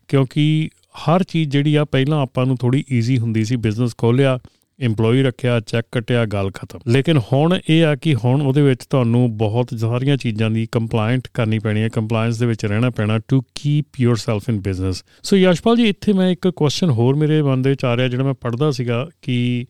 ਕਿਉਂਕਿ 0.09 0.69
ਹਰ 1.05 1.23
ਚੀਜ਼ 1.23 1.51
ਜਿਹੜੀ 1.51 1.75
ਆ 1.75 1.85
ਪਹਿਲਾਂ 1.85 2.21
ਆਪਾਂ 2.23 2.47
ਨੂੰ 2.47 2.57
ਥੋੜੀ 2.57 2.85
ਈਜ਼ੀ 2.93 3.19
ਹੁੰਦੀ 3.19 3.45
ਸੀ 3.45 3.57
ਬਿਜ਼ਨਸ 3.57 3.97
ਖੋਲਿਆ 3.99 4.39
EMPLOYE 4.79 5.23
ਰੱਖਿਆ 5.25 5.59
ਚੈੱਕ 5.61 5.87
ਕੱਟਿਆ, 5.93 6.25
ਗੱਲ 6.25 6.51
ਖਤਮ। 6.51 6.81
ਲੇਕਿਨ 6.89 7.19
ਹੁਣ 7.33 7.59
ਇਹ 7.71 7.85
ਆ 7.85 7.95
ਕਿ 7.97 8.15
ਹੁਣ 8.15 8.43
ਉਹਦੇ 8.43 8.63
ਵਿੱਚ 8.63 8.85
ਤੁਹਾਨੂੰ 8.85 9.37
ਬਹੁਤ 9.37 9.75
ਸਾਰੀਆਂ 9.81 10.17
ਚੀਜ਼ਾਂ 10.17 10.51
ਦੀ 10.51 10.67
ਕੰਪਲਾਈਂਟ 10.73 11.29
ਕਰਨੀ 11.35 11.59
ਪੈਣੀ 11.59 11.83
ਹੈ 11.83 11.89
ਕੰਪਲਾਈਂਸ 11.89 12.39
ਦੇ 12.39 12.47
ਵਿੱਚ 12.47 12.65
ਰਹਿਣਾ 12.67 12.91
ਪੈਣਾ 12.91 13.19
to 13.29 13.41
keep 13.55 14.01
yourself 14.01 14.49
in 14.49 14.61
business 14.61 15.03
so 15.23 15.37
Yashpal 15.37 15.77
ji, 15.77 15.89
ਇੱਥੇ 15.89 16.13
ਮੈਂ 16.13 16.31
ਇੱਕ 16.31 16.49
ਕੁਐਸਚਨ 16.49 16.91
ਹੋਰ 16.91 17.15
ਮੇਰੇ 17.15 17.41
ਮਨ 17.43 17.63
ਦੇ 17.63 17.71
ਵਿੱਚ 17.71 17.85
ਆ 17.85 17.97
ਰਿਹਾ, 17.97 18.09
ਜਿਹੜਾ 18.09 18.25
ਮੈਂ 18.25 18.35
ਪੜ੍ਹਦਾ 18.35 18.71
ਸੀਗਾ 18.71 19.07
ਕਿ 19.23 19.67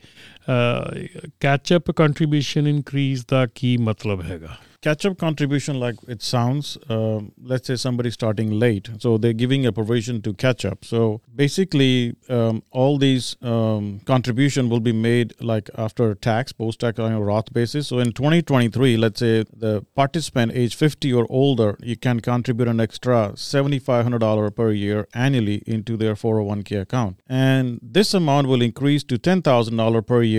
catch up 0.49 1.91
contribution 1.91 2.67
increase 2.67 3.25
the 3.33 3.49
key 3.57 3.77
मतलब 3.89 4.23
हैगा 4.23 4.59
catch-up 4.87 5.19
contribution 5.19 5.81
like 5.81 5.97
it 6.07 6.23
sounds 6.23 6.77
uh, 6.89 7.21
let's 7.43 7.67
say 7.67 7.77
somebody 7.77 8.11
starting 8.11 8.51
late 8.65 8.89
so 8.99 9.19
they're 9.19 9.41
giving 9.45 9.67
a 9.67 9.73
provision 9.73 10.21
to 10.23 10.33
catch 10.33 10.65
up. 10.65 10.85
So 10.85 11.21
basically 11.35 12.17
um, 12.29 12.63
all 12.71 12.99
these 12.99 13.37
um, 13.43 14.01
contribution 14.05 14.69
will 14.69 14.85
be 14.89 14.93
made 14.93 15.35
like 15.41 15.71
after 15.77 16.15
tax 16.15 16.53
post 16.53 16.81
tax 16.81 17.01
on 17.01 17.13
a 17.13 17.21
roth 17.21 17.53
basis. 17.53 17.89
So 17.89 17.99
in 17.99 18.13
2023 18.13 18.97
let's 18.97 19.21
say 19.21 19.45
the 19.65 19.85
participant 19.95 20.53
age 20.55 20.77
50 20.77 21.13
or 21.13 21.27
older 21.29 21.77
you 21.83 21.97
can 21.97 22.21
contribute 22.21 22.69
an 22.69 22.81
extra 22.81 23.33
$7500 23.35 24.55
per 24.55 24.71
year 24.71 25.09
annually 25.15 25.63
into 25.67 25.97
their 25.97 26.15
401k 26.15 26.81
account. 26.81 27.21
And 27.29 27.81
this 27.83 28.15
amount 28.15 28.47
will 28.47 28.63
increase 28.63 29.03
to 29.05 29.19
$10000 29.19 30.07
per 30.07 30.23
year 30.23 30.36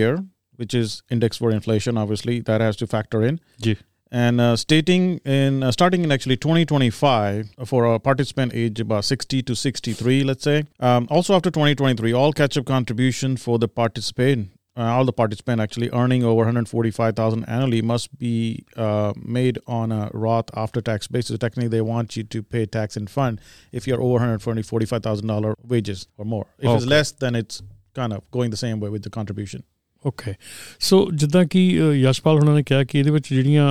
which 0.56 0.74
is 0.74 1.02
index 1.10 1.36
for 1.42 1.50
inflation 1.50 1.96
obviously 1.96 2.40
that 2.40 2.60
has 2.60 2.76
to 2.76 2.86
factor 2.96 3.22
in. 3.30 3.36
ਜੀ 3.66 3.76
and 4.10 4.40
uh, 4.40 4.56
stating 4.56 5.02
in 5.24 5.62
uh, 5.62 5.70
starting 5.70 6.02
in 6.04 6.10
actually 6.10 6.36
2025 6.36 7.50
for 7.66 7.80
a 7.94 7.98
participant 8.00 8.52
age 8.54 8.80
about 8.80 9.04
60 9.04 9.42
to 9.42 9.54
63 9.54 10.24
let's 10.24 10.42
say 10.42 10.64
um, 10.80 11.06
also 11.10 11.34
after 11.34 11.50
2023 11.50 12.12
all 12.12 12.32
catch-up 12.32 12.64
contribution 12.64 13.36
for 13.36 13.58
the 13.58 13.68
participant 13.68 14.48
uh, 14.78 14.82
all 14.82 15.04
the 15.04 15.12
participant 15.12 15.60
actually 15.60 15.90
earning 15.90 16.22
over 16.22 16.44
145000 16.44 17.44
annually 17.44 17.82
must 17.82 18.16
be 18.18 18.64
uh, 18.76 19.12
made 19.16 19.58
on 19.66 19.90
a 19.90 20.08
roth 20.14 20.50
after 20.54 20.80
tax 20.80 21.08
basis. 21.08 21.36
Technically 21.36 21.68
they 21.68 21.80
want 21.80 22.16
you 22.16 22.22
to 22.22 22.42
pay 22.44 22.64
tax 22.64 22.96
in 22.96 23.08
fund 23.08 23.40
if 23.72 23.88
you're 23.88 24.00
over 24.00 24.18
145000 24.20 25.26
dollar 25.26 25.56
wages 25.66 26.06
or 26.16 26.24
more. 26.24 26.46
If 26.60 26.70
it's 26.76 26.86
less 26.86 27.10
then 27.10 27.34
it's 27.34 27.60
kind 27.94 28.12
of 28.12 28.22
going 28.30 28.50
the 28.50 28.56
same 28.56 28.78
way 28.78 28.88
with 28.88 29.02
the 29.02 29.10
contribution 29.10 29.64
okay 30.08 30.34
so 30.80 31.08
ਜਿੱਦਾਂ 31.14 31.44
ਕਿ 31.44 31.60
ਯਸ਼ਪਾਲ 31.94 32.36
ਉਹਨਾਂ 32.36 32.54
ਨੇ 32.54 32.62
ਕਿਹਾ 32.62 32.84
ਕਿ 32.84 32.98
ਇਹਦੇ 32.98 33.10
ਵਿੱਚ 33.10 33.34
ਜਿਹੜੀਆਂ 33.34 33.64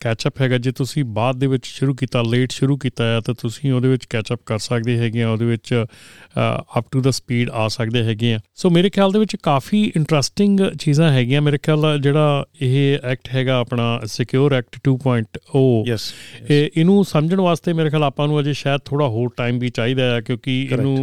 ketchup 0.00 0.40
ਹੈਗਾ 0.40 0.58
ਜੇ 0.58 0.72
ਤੁਸੀਂ 0.72 1.04
ਬਾਅਦ 1.04 1.38
ਦੇ 1.38 1.46
ਵਿੱਚ 1.46 1.66
ਸ਼ੁਰੂ 1.66 1.94
ਕੀਤਾ 1.94 2.22
ਲੇਟ 2.22 2.52
ਸ਼ੁਰੂ 2.52 2.76
ਕੀਤਾ 2.76 3.04
ਹੈ 3.04 3.20
ਤਾਂ 3.20 3.34
ਤੁਸੀਂ 3.34 3.72
ਉਹਦੇ 3.72 3.88
ਵਿੱਚ 3.88 4.04
ਕੈਚਅਪ 4.04 4.40
ਕਰ 4.46 4.58
ਸਕਦੇ 4.58 4.98
ਹੈਗੇ 4.98 5.22
ਆ 5.22 5.30
ਉਹਦੇ 5.30 5.44
ਵਿੱਚ 5.44 5.84
ਅਪ 6.78 6.86
ਟੂ 6.90 7.00
ਦਾ 7.02 7.10
ਸਪੀਡ 7.10 7.50
ਆ 7.50 7.68
ਸਕਦੇ 7.68 8.02
ਹੈਗੇ 8.02 8.32
ਆ। 8.34 8.38
ਸੋ 8.54 8.70
ਮੇਰੇ 8.70 8.90
ਖਿਆਲ 8.90 9.12
ਦੇ 9.12 9.18
ਵਿੱਚ 9.18 9.36
ਕਾਫੀ 9.42 9.82
ਇੰਟਰਸਟਿੰਗ 9.96 10.60
ਚੀਜ਼ਾਂ 10.80 11.10
ਹੈਗੀਆਂ। 11.12 11.42
ਮੇਰੇ 11.42 11.58
ਖਿਆਲ 11.58 11.98
ਜਿਹੜਾ 12.00 12.44
ਇਹ 12.60 12.98
ਐਕਟ 13.04 13.28
ਹੈਗਾ 13.34 13.58
ਆਪਣਾ 13.58 13.88
ਸਿਕਿਉਰ 14.06 14.54
ਐਕਟ 14.54 14.78
2.0 14.88 15.64
yes, 15.90 16.04
ਇਹ 16.50 16.68
ਇਹਨੂੰ 16.76 17.04
ਸਮਝਣ 17.04 17.40
ਵਾਸਤੇ 17.40 17.72
ਮੇਰੇ 17.72 17.90
ਖਿਆਲ 17.90 18.04
ਆਪਾਂ 18.04 18.28
ਨੂੰ 18.28 18.40
ਅਜੇ 18.40 18.52
ਸ਼ਾਇਦ 18.52 18.80
ਥੋੜਾ 18.84 19.08
ਹੋਰ 19.08 19.30
ਟਾਈਮ 19.36 19.58
ਵੀ 19.58 19.68
ਚਾਹੀਦਾ 19.70 20.14
ਹੈ 20.14 20.20
ਕਿਉਂਕਿ. 20.20 20.62
ਇਹਨੂੰ 20.72 20.96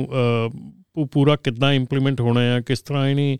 ਅ, 0.96 1.00
ਪੂ- 1.02 1.08
ਪੂਰਾ 1.12 1.36
ਕਿੱਦਾਂ 1.36 1.74
ਇੰਪਲੀਮੈਂਟ 1.74 2.22
ਹੋਣਾ 2.22 2.42
ਹੈ 2.42 2.62
ਕਿਸ 2.62 2.82
ਤਰ੍ਹਾਂ 2.82 3.08
ਇਹਨੇ 3.08 3.38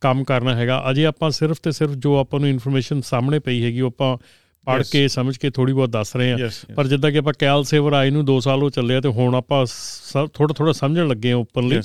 ਕੰਮ 0.00 0.24
ਕਰਨਾ 0.24 0.54
ਹੈਗਾ 0.54 0.84
ਅਜੇ 0.90 1.06
ਆਪਾਂ 1.06 1.30
ਸਿਰਫ 1.30 1.56
ਤੇ 1.62 1.72
ਸਿਰਫ 1.72 1.90
ਜੋ 1.90 2.16
ਆਪਾਂ 2.16 2.40
ਨੂੰ 2.40 2.48
ਇਨਫੋਰਮੇਸ਼ਨ 2.48 3.00
ਸਾਹਮਣੇ 3.00 3.38
ਪਈ 3.38 3.64
ਹੈਗੀ 3.64 3.80
ਉਹ 3.80 3.88
ਆਪਾਂ 3.88 4.16
Yes. 4.76 4.88
ਕੇ 4.92 5.08
ਸਮਝ 5.08 5.36
ਕੇ 5.36 5.50
ਥੋੜੀ 5.50 5.72
ਬਹੁਤ 5.72 5.90
ਦੱਸ 5.90 6.16
ਰਹੇ 6.16 6.34
yes. 6.34 6.74
ਪਰ 6.76 6.86
ਜਿੱਦਾਂ 6.86 7.10
ਕਿ 7.12 7.18
ਆਪਾਂ 7.18 7.32
ਕੈਲ 7.38 7.64
ਸੇਵਰ 7.64 7.92
ਆਈ 7.92 8.10
ਨੂੰ 8.10 8.24
2 8.26 8.38
ਸਾਲ 8.40 8.62
ਹੋ 8.62 8.70
ਚੱਲੇ 8.70 8.94
ਆ 8.94 9.00
ਤੇ 9.00 9.08
ਹੁਣ 9.08 9.34
ਆਪਾਂ 9.34 9.66
ਥੋੜਾ 10.34 10.54
ਥੋੜਾ 10.54 10.72
ਸਮਝਣ 10.72 11.08
ਲੱਗੇ 11.08 11.32
ਆ 11.32 11.44
yes. 11.58 11.82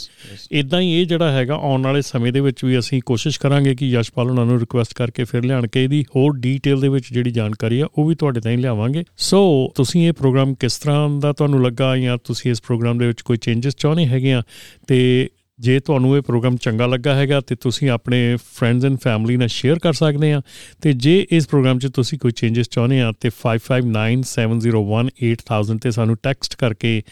ਇਦਾਂ 0.51 0.81
ਹੀ 0.81 1.01
ਇਹ 1.01 1.05
ਜਿਹੜਾ 1.05 1.31
ਹੈਗਾ 1.31 1.55
ਆਉਣ 1.55 1.83
ਵਾਲੇ 1.83 2.01
ਸਮੇਂ 2.01 2.33
ਦੇ 2.33 2.39
ਵਿੱਚ 2.39 2.65
ਵੀ 2.65 2.79
ਅਸੀਂ 2.79 3.01
ਕੋਸ਼ਿਸ਼ 3.05 3.39
ਕਰਾਂਗੇ 3.39 3.75
ਕਿ 3.75 3.89
ਯਸ਼ਪਾਲ 3.89 4.29
ਉਹਨਾਂ 4.29 4.45
ਨੂੰ 4.45 4.59
ਰਿਕੁਐਸਟ 4.59 4.93
ਕਰਕੇ 4.93 5.23
ਫਿਰ 5.23 5.43
ਲਿਆਣ 5.43 5.67
ਕੇ 5.67 5.83
ਇਹਦੀ 5.83 6.05
ਹੋਰ 6.15 6.35
ਡੀਟੇਲ 6.37 6.79
ਦੇ 6.79 6.89
ਵਿੱਚ 6.89 7.13
ਜਿਹੜੀ 7.13 7.31
ਜਾਣਕਾਰੀ 7.31 7.79
ਆ 7.79 7.87
ਉਹ 7.97 8.07
ਵੀ 8.07 8.15
ਤੁਹਾਡੇ 8.15 8.39
ਤਾਈਂ 8.39 8.57
ਲਿਆਵਾਂਗੇ 8.57 9.03
ਸੋ 9.17 9.71
ਤੁਸੀਂ 9.75 10.07
ਇਹ 10.07 10.13
ਪ੍ਰੋਗਰਾਮ 10.13 10.53
ਕਿਸ 10.53 10.77
ਤਰ੍ਹਾਂ 10.77 11.09
ਦਾ 11.09 11.33
ਤੁਹਾਨੂੰ 11.33 11.63
ਲੱਗਾ 11.63 11.97
ਜਾਂ 11.97 12.17
ਤੁਸੀਂ 12.23 12.51
ਇਸ 12.51 12.61
ਪ੍ਰੋਗਰਾਮ 12.61 12.97
ਦੇ 12.97 13.07
ਵਿੱਚ 13.07 13.21
ਕੋਈ 13.21 13.37
ਚੇਂਜਸ 13.37 13.75
ਚਾਹੁੰਦੇ 13.75 14.05
ਹੈਗੇ 14.05 14.33
ਆ 14.33 14.43
ਤੇ 14.87 15.29
ਜੇ 15.63 15.79
ਤੁਹਾਨੂੰ 15.79 16.17
ਇਹ 16.17 16.21
ਪ੍ਰੋਗਰਾਮ 16.21 16.57
ਚੰਗਾ 16.57 16.87
ਲੱਗਾ 16.87 17.15
ਹੈਗਾ 17.15 17.41
ਤੇ 17.41 17.57
ਤੁਸੀਂ 17.57 17.89
ਆਪਣੇ 17.89 18.37
ਫਰੈਂਡਸ 18.55 18.85
ਐਂਡ 18.85 18.97
ਫੈਮਿਲੀ 18.97 19.37
ਨਾਲ 19.37 19.49
ਸ਼ੇਅਰ 19.49 19.79
ਕਰ 19.79 19.93
ਸਕਦੇ 19.93 20.33
ਆ 20.33 20.41
ਤੇ 20.81 20.93
ਜੇ 20.97 21.27
ਇਸ 21.31 21.47
ਪ੍ਰੋਗਰਾਮ 21.47 21.79
'ਚ 21.79 21.87
ਤੁਸੀਂ 21.95 22.19
ਕੋਈ 22.19 22.31
ਚੇਂਜਸ 22.31 22.69
ਚਾਹੁੰਦੇ 22.69 23.01
ਆ 23.01 23.13
ਤੇ 23.19 23.29
5597018000 23.37 25.79
ਤੇ 25.79 25.91
ਸਾਨੂੰ 25.91 26.17
ਟੈਕਸਟ 26.23 26.55
ਕਰਕੇ 26.55 27.03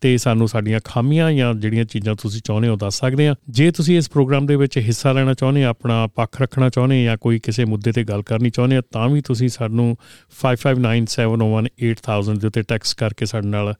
ਤੇ 0.00 0.16
ਸਾਨੂੰ 0.16 0.48
ਸਾਡੀਆਂ 0.48 0.80
ਖਾਮੀਆਂ 0.84 1.32
ਜਾਂ 1.32 1.56
ਜਿਹੜੀਆਂ 1.56 1.86
ਚੀਜ਼ਾਂ 1.86 2.14
ਤੁਸੀਂ 2.14 2.40
ਚਾਹੁੰਦੇ 2.44 2.68
ਹੋ 2.68 2.76
ਦੱਸ 2.76 2.98
ਸਕਦੇ 2.98 3.28
ਆ 3.28 3.34
ਜੇ 3.50 3.72
ਤੁਸੀਂ 3.72 3.98
ਇਸ 3.98 4.10
ਪ੍ਰੋਗਰਾਮ 4.10 4.46
ਦੇ 4.46 4.56
ਵਿੱਚ 4.56 4.80
ਹਿੱਸਾ 4.80 5.12
ਲੈਣਾ 5.12 5.34
ਚਾਹੁੰਦੇ 5.34 5.64
ਆ 5.64 5.68
ਆਪਣਾ 5.68 6.08
ਪੱਖ 6.14 6.42
ਰੱਖਣਾ 6.42 6.70
ਚਾਹੁੰਦੇ 6.70 7.08
ਆ 7.08 7.16
ਕੋਈ 7.18 7.40
ਕਿਸੇ 7.40 7.64
ਮੁੱਦੇ 7.64 7.92
ਤੇ 7.92 8.04
ਗੱਲ 8.04 8.24
ਕਰਨੀ 8.24 8.50
ਚਾਹੁੰਦੇ 8.50 8.76
ਆ 8.76 8.82
ਤਾਂ 8.92 9.08
ਵੀ 9.08 9.22
ਤੁਸੀਂ 9.22 9.50
ਸਾਨੂੰ 9.50 9.96
5597018000 10.36 12.38
ਦੇ 12.38 12.46
ਉੱਤੇ 12.46 12.62
ਟੈਕਸਟ 12.68 12.98
ਕਰਕੇ 12.98 13.26
ਸਾਡੇ 13.26 13.48
ਨਾਲ 13.48 13.74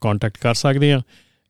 ਕੰਟੈਕਟ 0.00 0.38
ਕਰ 0.38 0.56
ਸਕਦੇ 0.56 0.92
ਆ 0.92 1.02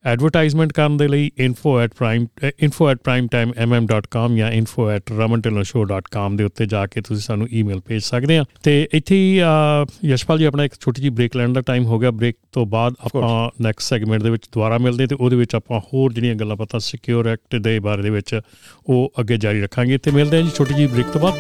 ਐਡਵਰਟਾਈਜ਼ਮੈਂਟ 0.06 0.72
ਕਰਨ 0.72 0.96
ਦੇ 0.96 1.08
ਲਈ 1.08 1.30
info@prime 1.46 2.24
info@primetimemm.com 2.64 4.36
ਜਾਂ 4.36 4.52
info@ramantilloshow.com 4.52 6.36
ਦੇ 6.36 6.44
ਉੱਤੇ 6.44 6.66
ਜਾ 6.66 6.86
ਕੇ 6.86 7.00
ਤੁਸੀਂ 7.00 7.22
ਸਾਨੂੰ 7.22 7.48
ਈਮੇਲ 7.52 7.80
ਭੇਜ 7.86 8.02
ਸਕਦੇ 8.02 8.38
ਆ 8.38 8.44
ਤੇ 8.62 8.88
ਇੱਥੇ 8.92 9.14
ਹੀ 9.14 9.40
ਯਸ਼ਪਾਲ 10.04 10.38
ਜੀ 10.38 10.44
ਆਪਣਾ 10.44 10.64
ਇੱਕ 10.64 10.74
ਛੋਟੀ 10.80 11.02
ਜੀ 11.02 11.08
ਬ੍ਰੇਕ 11.08 11.36
ਲੈਣ 11.36 11.52
ਦਾ 11.52 11.60
ਟਾਈਮ 11.60 11.84
ਹੋ 11.84 11.98
ਗਿਆ। 11.98 12.10
ਬ੍ਰੇਕ 12.10 12.36
ਤੋਂ 12.52 12.66
ਬਾਅਦ 12.66 12.94
ਆਪਾਂ 13.00 13.50
ਨੈਕਸਟ 13.62 13.88
ਸੈਗਮੈਂਟ 13.88 14.22
ਦੇ 14.22 14.30
ਵਿੱਚ 14.30 14.46
ਦੁਬਾਰਾ 14.52 14.78
ਮਿਲਦੇ 14.78 15.06
ਤੇ 15.06 15.16
ਉਹਦੇ 15.20 15.36
ਵਿੱਚ 15.36 15.54
ਆਪਾਂ 15.54 15.80
ਹੋਰ 15.80 16.12
ਜਿਹੜੀਆਂ 16.12 16.34
ਗੱਲਾਂ 16.34 16.56
ਪਤਾ 16.56 16.78
ਸਿਕਿਉਰ 16.78 17.28
ਐਕਟ 17.28 17.56
ਦੇ 17.56 17.78
ਬਾਰੇ 17.80 18.02
ਦੇ 18.02 18.10
ਵਿੱਚ 18.10 18.40
ਉਹ 18.86 19.12
ਅੱਗੇ 19.20 19.36
ਜਾਰੀ 19.36 19.60
ਰੱਖਾਂਗੇ। 19.60 19.98
ਤੇ 19.98 20.10
ਮਿਲਦੇ 20.10 20.36
ਆ 20.36 20.40
ਜੀ 20.40 20.50
ਛੋਟੀ 20.56 20.74
ਜੀ 20.74 20.86
ਬ੍ਰੇਕ 20.86 21.06
ਤੋਂ 21.06 21.20
ਬਾਅਦ। 21.20 21.38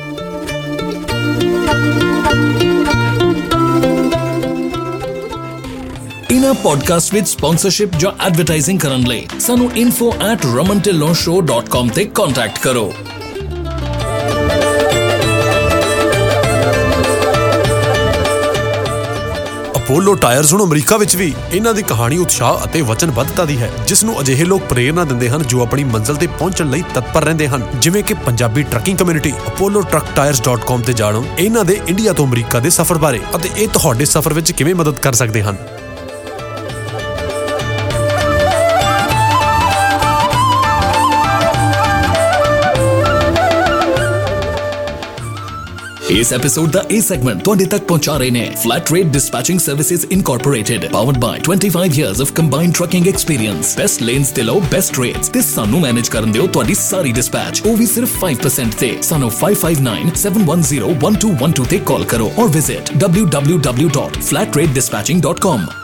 ਇਨਾ 6.34 6.52
ਪੋਡਕਾਸਟ 6.52 7.14
ਵਿੱਚ 7.14 7.28
ਸਪਾਂਸਰਸ਼ਿਪ 7.28 7.90
ਜਾਂ 7.98 8.26
ਐਡਵਰਟਾਈਜ਼ਿੰਗ 8.26 8.80
ਕਰਨ 8.80 9.00
ਲਈ 9.00 9.26
ਸਾਨੂੰ 9.40 9.70
info@ramantillonshow.com 9.82 11.94
ਤੇ 11.94 12.04
ਕੰਟੈਕਟ 12.04 12.58
ਕਰੋ 12.58 12.94
ਅਪੋਲੋ 19.76 20.14
ਟਾਇਰਸ 20.14 20.52
ਹੁਣ 20.52 20.64
ਅਮਰੀਕਾ 20.64 20.96
ਵਿੱਚ 20.96 21.16
ਵੀ 21.16 21.34
ਇਹਨਾਂ 21.52 21.74
ਦੀ 21.74 21.82
ਕਹਾਣੀ 21.82 22.18
ਉਤਸ਼ਾਹ 22.18 22.64
ਅਤੇ 22.64 22.80
ਵਚਨਬੱਧਤਾ 22.80 23.44
ਦੀ 23.44 23.58
ਹੈ 23.58 23.70
ਜਿਸ 23.88 24.04
ਨੂੰ 24.04 24.20
ਅਜਿਹੇ 24.20 24.44
ਲੋਕ 24.44 24.62
ਪ੍ਰੇਰਣਾ 24.62 25.04
ਦਿੰਦੇ 25.04 25.28
ਹਨ 25.28 25.42
ਜੋ 25.42 25.62
ਆਪਣੀ 25.62 25.84
ਮੰਜ਼ਿਲ 25.84 26.16
ਤੇ 26.16 26.26
ਪਹੁੰਚਣ 26.26 26.70
ਲਈ 26.70 26.82
ਤਤਪਰ 26.94 27.24
ਰਹਿੰਦੇ 27.24 27.48
ਹਨ। 27.48 27.66
ਜਿਵੇਂ 27.74 28.02
ਕਿ 28.02 28.14
ਪੰਜਾਬੀ 28.14 28.62
ਟਰੱਕਿੰਗ 28.62 28.98
ਕਮਿਊਨਿਟੀ 28.98 29.32
apolloTruckTires.com 29.32 30.82
ਤੇ 30.86 30.92
ਜਾਣੋ। 30.92 31.24
ਇਹਨਾਂ 31.38 31.64
ਦੇ 31.64 31.80
ਇੰਡੀਆ 31.88 32.12
ਤੋਂ 32.12 32.26
ਅਮਰੀਕਾ 32.26 32.60
ਦੇ 32.60 32.70
ਸਫ਼ਰ 32.70 32.98
ਬਾਰੇ 32.98 33.20
ਅਤੇ 33.36 33.50
ਇਹ 33.56 33.68
ਤੁਹਾਡੇ 33.68 34.04
ਸਫ਼ਰ 34.04 34.34
ਵਿੱਚ 34.34 34.52
ਕਿਵੇਂ 34.52 34.74
ਮਦਦ 34.74 34.92
ਕਰ 34.92 35.12
ਸਕਦੇ 35.12 35.42
ਹਨ। 35.42 35.56
ਇਸ 46.14 46.32
ਐਪੀਸੋਡ 46.32 46.70
ਦਾ 46.70 46.82
ਇਹ 46.90 47.00
ਸੈਗਮੈਂਟ 47.02 47.42
ਤੁਹਾਡੇ 47.42 47.64
ਤੱਕ 47.64 47.84
ਪਹੁੰਚਾ 47.84 48.16
ਰਹੇ 48.16 48.30
ਨੇ 48.30 48.50
flat 48.62 48.92
rate 48.92 49.06
dispatching 49.12 49.60
services 49.60 50.06
incorporated 50.12 50.84
powered 50.92 51.18
by 51.18 51.40
25 51.46 51.98
years 51.98 52.20
of 52.20 52.32
combined 52.32 52.74
trucking 52.74 53.08
experience 53.08 53.76
best 53.76 54.02
lanes 54.02 54.30
ਤੇ 54.30 54.42
ਲਓ 54.42 54.60
ਬੈਸਟ 54.72 54.98
ਰੇਟਸ 55.00 55.28
ਤੇ 55.28 55.40
ਸਾਨੂੰ 55.44 55.80
ਮੈਨੇਜ 55.80 56.08
ਕਰਨ 56.08 56.32
ਦਿਓ 56.32 56.46
ਤੁਹਾਡੀ 56.48 56.74
ਸਾਰੀ 56.74 57.12
ਡਿਸਪੈਚ 57.12 57.62
ਉਹ 57.64 57.76
ਵੀ 57.76 57.86
ਸਿਰਫ 57.86 58.08
5% 58.20 58.74
ਤੇ 58.80 58.96
ਸਾਨੂੰ 59.02 59.30
5597101212 59.38 61.66
ਤੇ 61.70 61.78
ਕਾਲ 61.86 62.04
ਕਰੋ 62.14 62.32
ਔਰ 62.38 62.48
ਵਿਜ਼ਿਟ 62.50 62.90
www.flatrateDispatching.com 62.98 65.83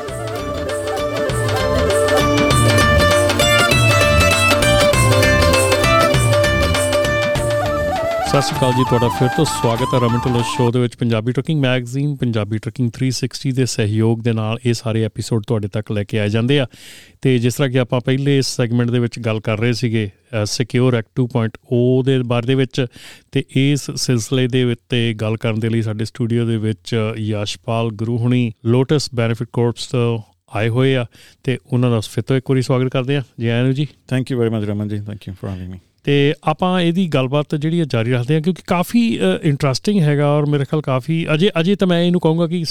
ਸਤਿ 8.31 8.41
ਸ਼੍ਰੀ 8.41 8.57
ਅਕਾਲ 8.57 8.73
ਜੀ, 8.73 8.83
ਤੁਹਾਡਾ 8.89 9.07
ਫਿਰ 9.09 9.27
ਤੋਂ 9.27 9.43
ਸਵਾਗਤ 9.45 9.93
ਹੈ 9.93 9.99
ਰਮਨ 9.99 10.19
ਢਿੱਲੋਂ 10.25 10.41
ਸ਼ੋਅ 10.49 10.71
ਦੇ 10.71 10.79
ਵਿੱਚ 10.79 10.95
Punjabi 10.95 11.31
trucking 11.31 11.59
magazine 11.61 12.15
Punjabi 12.15 12.57
trucking 12.57 12.91
360 12.97 13.51
ਦੇ 13.57 13.65
ਸਹਿਯੋਗ 13.71 14.21
ਦੇ 14.27 14.33
ਨਾਲ 14.37 14.59
ਇਹ 14.65 14.73
ਸਾਰੇ 14.73 15.03
ਐਪੀਸੋਡ 15.05 15.43
ਤੁਹਾਡੇ 15.47 15.67
ਤੱਕ 15.67 15.91
ਲੈ 15.91 16.03
ਕੇ 16.03 16.19
ਆਏ 16.19 16.29
ਜਾਂਦੇ 16.29 16.59
ਆ। 16.59 16.67
ਤੇ 17.21 17.37
ਜਿਸ 17.39 17.55
ਤਰ੍ਹਾਂ 17.55 17.69
ਕਿ 17.71 17.79
ਆਪਾਂ 17.79 17.99
ਪਹਿਲੇ 18.05 18.37
ਇਸ 18.37 18.53
ਸੈਗਮੈਂਟ 18.55 18.91
ਦੇ 18.91 18.99
ਵਿੱਚ 18.99 19.19
ਗੱਲ 19.19 19.39
ਕਰ 19.39 19.59
ਰਹੇ 19.59 19.73
ਸੀਗੇ 19.81 20.05
ਸਿਕਿਉਰ 20.53 20.95
ਐਕਟ 20.95 21.11
2.0 21.21 21.81
ਦੇ 22.05 22.17
ਬਾਰੇ 22.33 22.47
ਦੇ 22.47 22.55
ਵਿੱਚ, 22.55 22.85
ਤੇ 23.31 23.43
ਇਸ 23.65 23.91
ਸਿਲਸਿਲੇ 24.05 24.47
ਦੇ 24.47 24.63
ਉੱਤੇ 24.71 25.03
ਗੱਲ 25.25 25.37
ਕਰਨ 25.37 25.59
ਦੇ 25.59 25.69
ਲਈ 25.69 25.81
ਸਾਡੇ 25.81 26.05
ਸਟੂਡੀਓ 26.05 26.45
ਦੇ 26.45 26.57
ਵਿੱਚ 26.57 26.95
ਯਸ਼ਪਾਲ 27.25 27.91
ਗੁਰੂ 28.03 28.17
ਹੁਣੀ 28.17 28.51
ਲੋਟਸ 28.65 29.09
ਬੈਨੀਫਿਟ 29.15 29.47
ਕੋਰਪਸ 29.53 29.87
ਤੋਂ 29.87 30.07
ਆਏ 30.55 30.69
ਹੋਏ 30.69 30.95
ਆ, 30.95 31.05
ਤੇ 31.43 31.57
ਉਹਨਾਂ 31.67 31.91
ਦਾ 31.91 31.99
ਫਿਰ 31.99 32.23
ਤੋਂ 32.23 32.37
ਇੱਕ 32.37 32.49
ਵਾਰੀ 32.49 32.61
ਸਵਾਗਤ 32.61 32.91
ਕਰਦੇ 32.91 33.17
ਆ। 33.17 33.23
ਜੀ 33.39 33.47
ਆਇਆਂ 33.47 33.63
ਨੂੰ 33.63 33.73
ਜੀ। 33.73 33.87
Thank 34.07 34.31
you 34.31 34.39
very 34.39 34.49
much 34.49 34.69
Raman 34.69 34.87
ji. 34.87 35.03
Thank 35.05 35.27
you 35.27 35.33
for 35.33 35.49
having 35.51 35.71
me 35.71 35.79
ਤੇ 36.03 36.33
ਆਪਾਂ 36.43 36.79
ਇਹਦੀ 36.81 37.07
ਗੱਲਬਾਤ 37.07 37.55
ਜਿਹੜੀ 37.55 37.83
ਜਾਰੀ 37.89 38.11
ਰੱਖਦੇ 38.11 38.33
ਹਾਂ 38.33 38.41
ਕਿਉਂਕਿ 38.41 38.61
ਕਾਫੀ 38.67 39.01
ਇੰਟਰਸਟਿੰਗ 39.43 39.99
ਹੈਗਾ 40.01 40.27
ਔਰ 40.27 40.45
ਮੇਰੇ 40.45 40.65
ਖਿਆਲ 40.65 40.81
ਕਾਫੀ 40.81 41.25
ਅਜੇ 41.33 41.49
ਅਜੇ 41.59 41.75
ਤਾਂ 41.75 41.87
ਮੈਂ 41.87 42.01
ਇਹਨੂੰ 42.03 42.21
ਕਹੂੰਗਾ 42.21 42.47
ਕਿ 42.47 42.63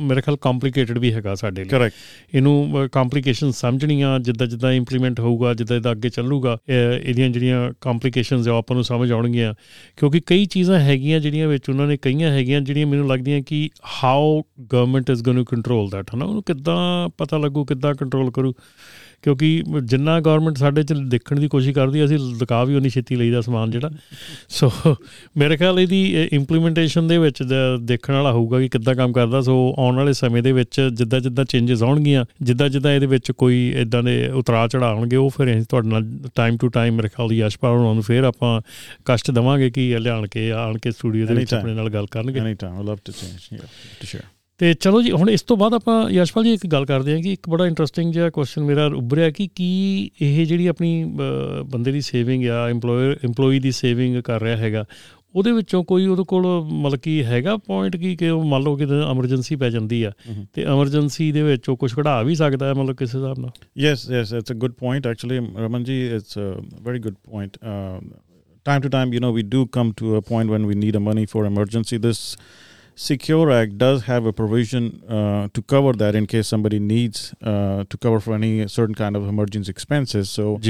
ਮੇਰੇ 0.00 0.20
ਖਿਆਲ 0.20 0.36
ਕੰਪਲਿਕੇਟਡ 0.42 0.98
ਵੀ 0.98 1.12
ਹੈਗਾ 1.12 1.34
ਸਾਡੇ 1.34 1.62
ਲਈ। 1.62 1.68
ਕਰੈਕਟ 1.68 2.34
ਇਹਨੂੰ 2.34 2.88
ਕੰਪਲਿਕੇਸ਼ਨ 2.92 3.50
ਸਮਝਣੀਆਂ 3.50 4.18
ਜਿੱਦਾਂ 4.20 4.46
ਜਿੱਦਾਂ 4.46 4.72
ਇੰਪਲੀਮੈਂਟ 4.72 5.20
ਹੋਊਗਾ 5.20 5.52
ਜਿੱਦਾਂ 5.54 5.76
ਜਿੱਦਾਂ 5.76 5.92
ਅੱਗੇ 5.92 6.08
ਚੱਲੂਗਾ 6.08 6.56
ਇਹਦੀਆਂ 6.68 7.28
ਜਿਹੜੀਆਂ 7.28 7.72
ਕੰਪਲਿਕੇਸ਼ਨਸ 7.80 8.48
ਆ 8.48 8.56
ਆਪਾਂ 8.58 8.76
ਨੂੰ 8.76 8.84
ਸਮਝ 8.84 9.10
ਆਉਣਗੀਆਂ। 9.12 9.52
ਕਿਉਂਕਿ 9.96 10.20
ਕਈ 10.26 10.44
ਚੀਜ਼ਾਂ 10.46 10.80
ਹੈਗੀਆਂ 10.80 11.20
ਜਿਹੜੀਆਂ 11.20 11.48
ਵਿੱਚ 11.48 11.70
ਉਹਨਾਂ 11.70 11.86
ਨੇ 11.86 11.96
ਕਈਆਂ 12.02 12.30
ਹੈਗੀਆਂ 12.30 12.60
ਜਿਹੜੀਆਂ 12.60 12.86
ਮੈਨੂੰ 12.86 13.08
ਲੱਗਦੀਆਂ 13.08 13.42
ਕਿ 13.46 13.68
how 14.02 14.40
government 14.72 15.10
is 15.10 15.22
going 15.24 15.36
to 15.36 15.44
control 15.44 15.90
that 15.90 16.14
ਹਨਾ? 16.14 16.24
ਉਹਨੂੰ 16.24 16.42
ਕਿੱਦਾਂ 16.42 17.08
ਪਤਾ 17.18 17.38
ਲੱਗੂ 17.38 17.64
ਕਿੱਦਾਂ 17.64 17.94
ਕੰਟਰੋਲ 17.94 18.30
ਕਰੂ? 18.30 18.54
ਕਿਉਂਕਿ 19.24 19.62
ਜਿੰਨਾ 19.82 20.20
ਗਵਰਨਮੈਂਟ 20.20 20.56
ਸਾਡੇ 20.56 20.82
ਚ 20.82 20.92
ਦੇਖਣ 21.06 21.40
ਦੀ 21.40 21.48
ਕੋਸ਼ਿਸ਼ 21.48 21.74
ਕਰਦੀ 21.74 22.04
ਅਸੀਂ 22.04 22.18
ਲਗਾ 22.18 22.62
ਵੀ 22.64 22.74
ਉਨੀ 22.74 22.88
ਛੇਤੀ 22.88 23.16
ਲਈਦਾ 23.16 23.40
ਸਮਾਨ 23.40 23.70
ਜਿਹੜਾ। 23.70 23.90
ਸੋ 24.48 24.70
ਮੇਰੇ 25.36 25.56
ਖਿਆਲ 25.56 25.80
ਇਹਦੀ 25.80 26.28
ਇੰਪਲੀਮੈਂਟੇਸ਼ਨ 26.32 27.08
ਦੇ 27.08 27.18
ਵਿੱਚ 27.18 27.42
ਦੇਖਣ 27.82 28.12
ਵਾਲਾ 28.12 28.32
ਹੋਊਗਾ 28.32 28.60
ਕਿ 28.60 28.68
ਕਿੱਦਾਂ 28.68 28.94
ਕੰਮ 28.94 29.12
ਕਰਦਾ। 29.12 29.40
ਸੋ 29.40 29.74
ਆਉਣ 29.78 29.96
ਵਾਲੇ 29.96 30.12
ਸਮੇਂ 30.12 30.42
ਦੇ 30.42 30.52
ਵਿੱਚ 30.52 30.80
ਜਿੱਦਾਂ 30.92 31.20
ਜਿੱਦਾਂ 31.20 31.44
ਚੇਂਜਸ 31.44 31.82
ਆਉਣਗੀਆਂ 31.82 32.24
ਜਿੱਦਾਂ 32.42 32.68
ਜਿੱਦਾਂ 32.68 32.92
ਇਹਦੇ 32.92 33.06
ਵਿੱਚ 33.06 33.30
ਕੋਈ 33.32 33.72
ਇਦਾਂ 33.76 34.02
ਦੇ 34.02 34.16
ਉਤਰਾ 34.28 34.66
ਚੜਾਉਣਗੇ 34.68 35.16
ਉਹ 35.16 35.30
ਫਿਰ 35.30 35.52
ਅਸੀਂ 35.52 35.64
ਤੁਹਾਡੇ 35.68 35.88
ਨਾਲ 35.88 36.04
ਟਾਈਮ 36.34 36.56
ਟੂ 36.56 36.68
ਟਾਈਮ 36.68 36.94
ਮੇਰੇ 36.94 37.08
ਖਿਆਲ 37.08 37.28
ਦੀ 37.28 37.38
ਯਸ਼ਪਾਲ 37.38 37.72
ਉਹਨਾਂ 37.72 37.94
ਨੂੰ 37.94 38.02
ਫਿਰ 38.02 38.24
ਆਪਾਂ 38.24 38.60
ਕਸ਼ਟ 39.04 39.30
ਦਵਾਂਗੇ 39.30 39.70
ਕਿ 39.70 39.98
ਲਿਆਣ 39.98 40.26
ਕੇ 40.26 40.50
ਆਣ 40.52 40.78
ਕੇ 40.78 40.90
ਸਟੂਡੀਓ 40.90 41.26
ਦੇ 41.26 41.34
ਵਿੱਚ 41.34 41.54
ਆਪਣੇ 41.54 41.74
ਨਾਲ 41.74 41.90
ਗੱਲ 41.90 42.06
ਕਰਨਗੇ। 42.06 42.40
Any 42.40 42.54
time 42.54 42.74
I 42.74 42.84
love 42.84 42.98
to 43.04 43.12
change 43.12 43.60
to 43.60 44.06
share 44.06 44.22
ਤੇ 44.60 44.72
ਚਲੋ 44.74 45.00
ਜੀ 45.02 45.10
ਹੁਣ 45.10 45.30
ਇਸ 45.30 45.42
ਤੋਂ 45.42 45.56
ਬਾਅਦ 45.56 45.74
ਆਪਾਂ 45.74 45.94
ਯਸ਼ਪਾਲ 46.10 46.44
ਜੀ 46.44 46.52
ਇੱਕ 46.52 46.66
ਗੱਲ 46.66 46.84
ਕਰਦੇ 46.86 47.12
ਹਾਂ 47.12 47.20
ਕਿ 47.22 47.32
ਇੱਕ 47.32 47.48
ਬੜਾ 47.48 47.66
ਇੰਟਰਸਟਿੰਗ 47.66 48.12
ਜਿਹਾ 48.12 48.28
ਕੁਐਸਚਨ 48.30 48.62
ਮੇਰਾ 48.62 48.86
ਉੱਭਰਿਆ 48.96 49.30
ਕਿ 49.30 49.46
ਕੀ 49.54 49.68
ਇਹ 50.20 50.44
ਜਿਹੜੀ 50.46 50.66
ਆਪਣੀ 50.66 51.04
ਬੰਦੇ 51.70 51.92
ਦੀ 51.92 52.00
ਸੇਵਿੰਗ 52.00 52.44
ਆ 52.48 52.68
EMPLOYER 52.70 53.16
EMPLOYEE 53.28 53.60
ਦੀ 53.60 53.70
ਸੇਵਿੰਗ 53.72 54.20
ਕਰ 54.22 54.40
ਰਿਹਾ 54.40 54.56
ਹੈਗਾ 54.56 54.84
ਉਹਦੇ 55.34 55.52
ਵਿੱਚੋਂ 55.52 55.82
ਕੋਈ 55.84 56.06
ਉਹਦੇ 56.06 56.22
ਕੋਲ 56.28 56.46
ਮਤਲਬ 56.72 56.98
ਕੀ 57.00 57.22
ਹੈਗਾ 57.24 57.56
ਪੁਆਇੰਟ 57.56 57.96
ਕੀ 57.96 58.14
ਕਿ 58.16 58.30
ਮੰਨ 58.32 58.62
ਲਓ 58.62 58.76
ਕਿ 58.76 58.84
ਐਮਰਜੈਂਸੀ 59.10 59.56
ਪੈ 59.56 59.70
ਜਾਂਦੀ 59.70 60.02
ਆ 60.02 60.12
ਤੇ 60.54 60.64
ਐਮਰਜੈਂਸੀ 60.64 61.30
ਦੇ 61.32 61.42
ਵਿੱਚ 61.42 61.68
ਉਹ 61.70 61.76
ਕੁਝ 61.76 61.92
ਕਢਾ 61.94 62.20
ਵੀ 62.22 62.34
ਸਕਦਾ 62.34 62.66
ਹੈ 62.66 62.74
ਮਤਲਬ 62.74 62.96
ਕਿਸੇ 62.96 63.18
ਹਿਸਾਬ 63.18 63.38
ਨਾਲ? 63.38 63.50
Yes 63.76 64.08
yes 64.10 64.32
it's 64.32 64.52
a 64.52 64.54
good 64.54 64.72
point 64.74 65.06
actually 65.06 65.38
Raman 65.58 65.84
ji 65.84 66.00
it's 66.06 66.38
a 66.38 66.52
very 66.82 66.98
good 66.98 67.14
point 67.24 67.56
time 68.66 68.82
to 68.82 68.90
time 68.92 69.10
you 69.14 69.20
know 69.22 69.28
we 69.32 69.42
do 69.46 69.58
come 69.68 69.88
to 69.96 70.12
a 70.16 70.20
point 70.22 70.52
when 70.52 70.66
we 70.68 70.74
need 70.82 70.96
a 70.96 71.00
money 71.06 71.24
for 71.32 71.40
emergency. 71.46 71.96
This 72.04 72.20
Secure 72.96 73.50
Act 73.50 73.76
does 73.76 74.04
have 74.04 74.24
a 74.24 74.32
provision 74.32 75.02
uh, 75.08 75.48
to 75.52 75.62
cover 75.62 75.92
that 75.94 76.14
in 76.14 76.26
case 76.26 76.46
somebody 76.46 76.78
needs 76.78 77.34
uh, 77.42 77.84
to 77.90 77.98
cover 77.98 78.20
for 78.20 78.34
any 78.34 78.68
certain 78.68 78.94
kind 78.94 79.16
of 79.16 79.26
emergency 79.28 79.70
expenses. 79.70 80.30
So, 80.30 80.60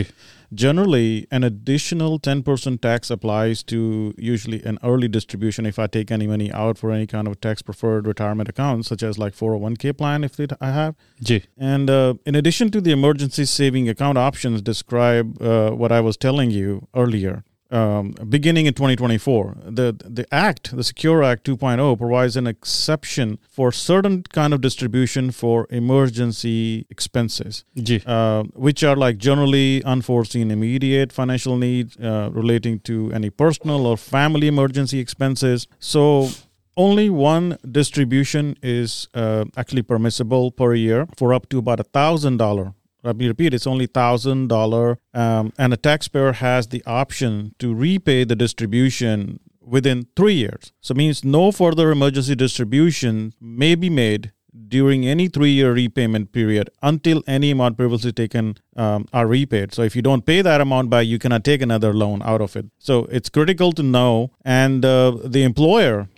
generally, 0.54 1.26
an 1.30 1.44
additional 1.44 2.18
10% 2.18 2.80
tax 2.80 3.10
applies 3.10 3.62
to 3.64 4.14
usually 4.16 4.62
an 4.64 4.78
early 4.82 5.08
distribution 5.08 5.66
if 5.66 5.78
I 5.78 5.86
take 5.86 6.10
any 6.10 6.26
money 6.26 6.50
out 6.52 6.78
for 6.78 6.90
any 6.90 7.06
kind 7.06 7.28
of 7.28 7.40
tax 7.40 7.60
preferred 7.60 8.06
retirement 8.06 8.48
account, 8.48 8.86
such 8.86 9.02
as 9.02 9.18
like 9.18 9.34
401k 9.34 9.96
plan, 9.96 10.24
if 10.24 10.40
it, 10.40 10.52
I 10.60 10.70
have. 10.70 10.94
ਜੀ 11.28 11.40
And 11.58 11.90
uh, 11.90 12.14
in 12.26 12.34
addition 12.34 12.70
to 12.70 12.80
the 12.80 12.92
emergency 12.92 13.44
saving 13.44 13.88
account 13.88 14.18
options, 14.18 14.62
describe 14.62 15.40
uh, 15.42 15.70
what 15.70 15.92
I 15.92 16.00
was 16.00 16.16
telling 16.16 16.50
you 16.50 16.88
earlier. 16.94 17.44
Um, 17.74 18.14
beginning 18.28 18.66
in 18.66 18.74
2024, 18.74 19.56
the 19.66 19.96
the 20.18 20.26
Act, 20.32 20.76
the 20.76 20.84
Secure 20.84 21.24
Act 21.24 21.44
2.0, 21.44 21.98
provides 21.98 22.36
an 22.36 22.46
exception 22.46 23.38
for 23.50 23.72
certain 23.72 24.22
kind 24.22 24.54
of 24.54 24.60
distribution 24.60 25.32
for 25.32 25.66
emergency 25.70 26.86
expenses, 26.88 27.64
uh, 28.06 28.44
which 28.54 28.84
are 28.84 28.94
like 28.94 29.18
generally 29.18 29.82
unforeseen 29.84 30.52
immediate 30.52 31.12
financial 31.12 31.56
needs 31.56 31.96
uh, 31.96 32.30
relating 32.32 32.78
to 32.80 33.10
any 33.12 33.28
personal 33.28 33.86
or 33.88 33.96
family 33.96 34.46
emergency 34.46 35.00
expenses. 35.00 35.66
So 35.80 36.28
only 36.76 37.10
one 37.10 37.58
distribution 37.68 38.56
is 38.62 39.08
uh, 39.14 39.46
actually 39.56 39.82
permissible 39.82 40.52
per 40.52 40.74
year 40.74 41.08
for 41.16 41.34
up 41.34 41.48
to 41.48 41.58
about 41.58 41.80
a 41.80 41.84
thousand 41.84 42.36
dollar 42.36 42.74
let 43.04 43.16
me 43.16 43.28
repeat, 43.28 43.54
it's 43.54 43.66
only 43.66 43.87
thousand 43.87 44.49
dollar, 44.49 44.99
um, 45.12 45.52
and 45.58 45.73
the 45.73 45.76
taxpayer 45.76 46.32
has 46.32 46.68
the 46.68 46.82
option 46.87 47.54
to 47.58 47.75
repay 47.75 48.25
the 48.25 48.34
distribution 48.34 49.40
within 49.61 50.06
three 50.16 50.34
years. 50.34 50.73
So 50.80 50.94
means 50.94 51.25
no 51.25 51.52
further 51.52 51.90
emergency 51.90 52.34
distribution 52.34 53.32
may 53.40 53.75
be 53.75 53.90
made 53.90 54.32
during 54.68 55.06
any 55.06 55.28
three-year 55.28 55.73
repayment 55.73 56.32
period 56.32 56.70
until 56.82 57.23
any 57.26 57.50
amount 57.50 57.76
previously 57.76 58.12
taken 58.12 58.56
um, 58.76 59.06
are 59.12 59.26
repaid. 59.26 59.75
So 59.75 59.82
if 59.82 59.96
you 59.96 60.02
don't 60.02 60.25
pay 60.25 60.42
that 60.42 60.61
amount 60.61 60.90
by, 60.90 61.02
you 61.02 61.18
cannot 61.18 61.44
take 61.44 61.61
another 61.61 61.92
loan 61.92 62.23
out 62.23 62.40
of 62.40 62.56
it. 62.56 62.66
So 62.78 63.06
it's 63.11 63.28
critical 63.28 63.73
to 63.73 63.82
know, 63.82 64.30
and 64.44 64.84
uh, 64.84 65.16
the 65.25 65.42
employer 65.42 66.08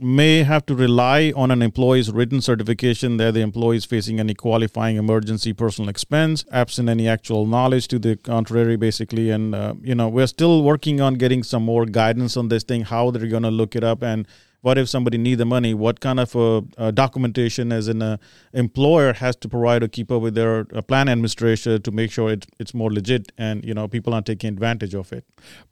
may 0.00 0.42
have 0.42 0.66
to 0.66 0.74
rely 0.74 1.32
on 1.36 1.50
an 1.50 1.62
employee's 1.62 2.10
written 2.10 2.40
certification 2.40 3.16
that 3.18 3.34
the 3.34 3.40
employee 3.40 3.76
is 3.76 3.84
facing 3.84 4.18
any 4.18 4.34
qualifying 4.34 4.96
emergency 4.96 5.52
personal 5.52 5.88
expense, 5.88 6.44
absent 6.50 6.88
any 6.88 7.06
actual 7.06 7.46
knowledge 7.46 7.88
to 7.88 7.98
the 7.98 8.16
contrary, 8.16 8.76
basically. 8.76 9.30
And, 9.30 9.54
uh, 9.54 9.74
you 9.82 9.94
know, 9.94 10.08
we're 10.08 10.26
still 10.26 10.62
working 10.62 11.00
on 11.00 11.14
getting 11.14 11.42
some 11.42 11.62
more 11.62 11.86
guidance 11.86 12.36
on 12.36 12.48
this 12.48 12.64
thing, 12.64 12.82
how 12.82 13.10
they're 13.10 13.28
going 13.28 13.44
to 13.44 13.50
look 13.50 13.76
it 13.76 13.84
up. 13.84 14.02
And 14.02 14.26
what 14.62 14.78
if 14.78 14.88
somebody 14.88 15.18
need 15.18 15.36
the 15.36 15.44
money? 15.44 15.74
What 15.74 16.00
kind 16.00 16.20
of 16.20 16.34
uh, 16.36 16.62
uh, 16.78 16.90
documentation 16.92 17.72
as 17.72 17.88
an 17.88 18.00
uh, 18.00 18.16
employer 18.54 19.12
has 19.14 19.36
to 19.36 19.48
provide 19.48 19.80
to 19.80 19.88
keep 19.88 20.10
up 20.10 20.22
with 20.22 20.34
their 20.34 20.66
uh, 20.72 20.82
plan 20.82 21.08
administrator 21.08 21.78
to 21.80 21.90
make 21.90 22.12
sure 22.12 22.30
it, 22.30 22.46
it's 22.60 22.72
more 22.72 22.90
legit 22.92 23.32
and, 23.36 23.64
you 23.64 23.74
know, 23.74 23.88
people 23.88 24.14
aren't 24.14 24.26
taking 24.26 24.50
advantage 24.50 24.94
of 24.94 25.12
it. 25.12 25.24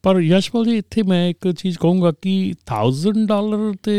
ਪਰ 0.03 0.19
ਯਸ਼ਪਾਲ 0.21 0.65
ਜੀ 0.65 0.77
ਇੱਥੇ 0.77 1.03
ਮੈਂ 1.07 1.27
ਇੱਕ 1.29 1.47
ਚੀਜ਼ 1.57 1.77
ਕਹੂੰਗਾ 1.79 2.11
ਕਿ 2.21 2.31
1000 2.71 3.25
dollar 3.27 3.73
ਤੇ 3.83 3.93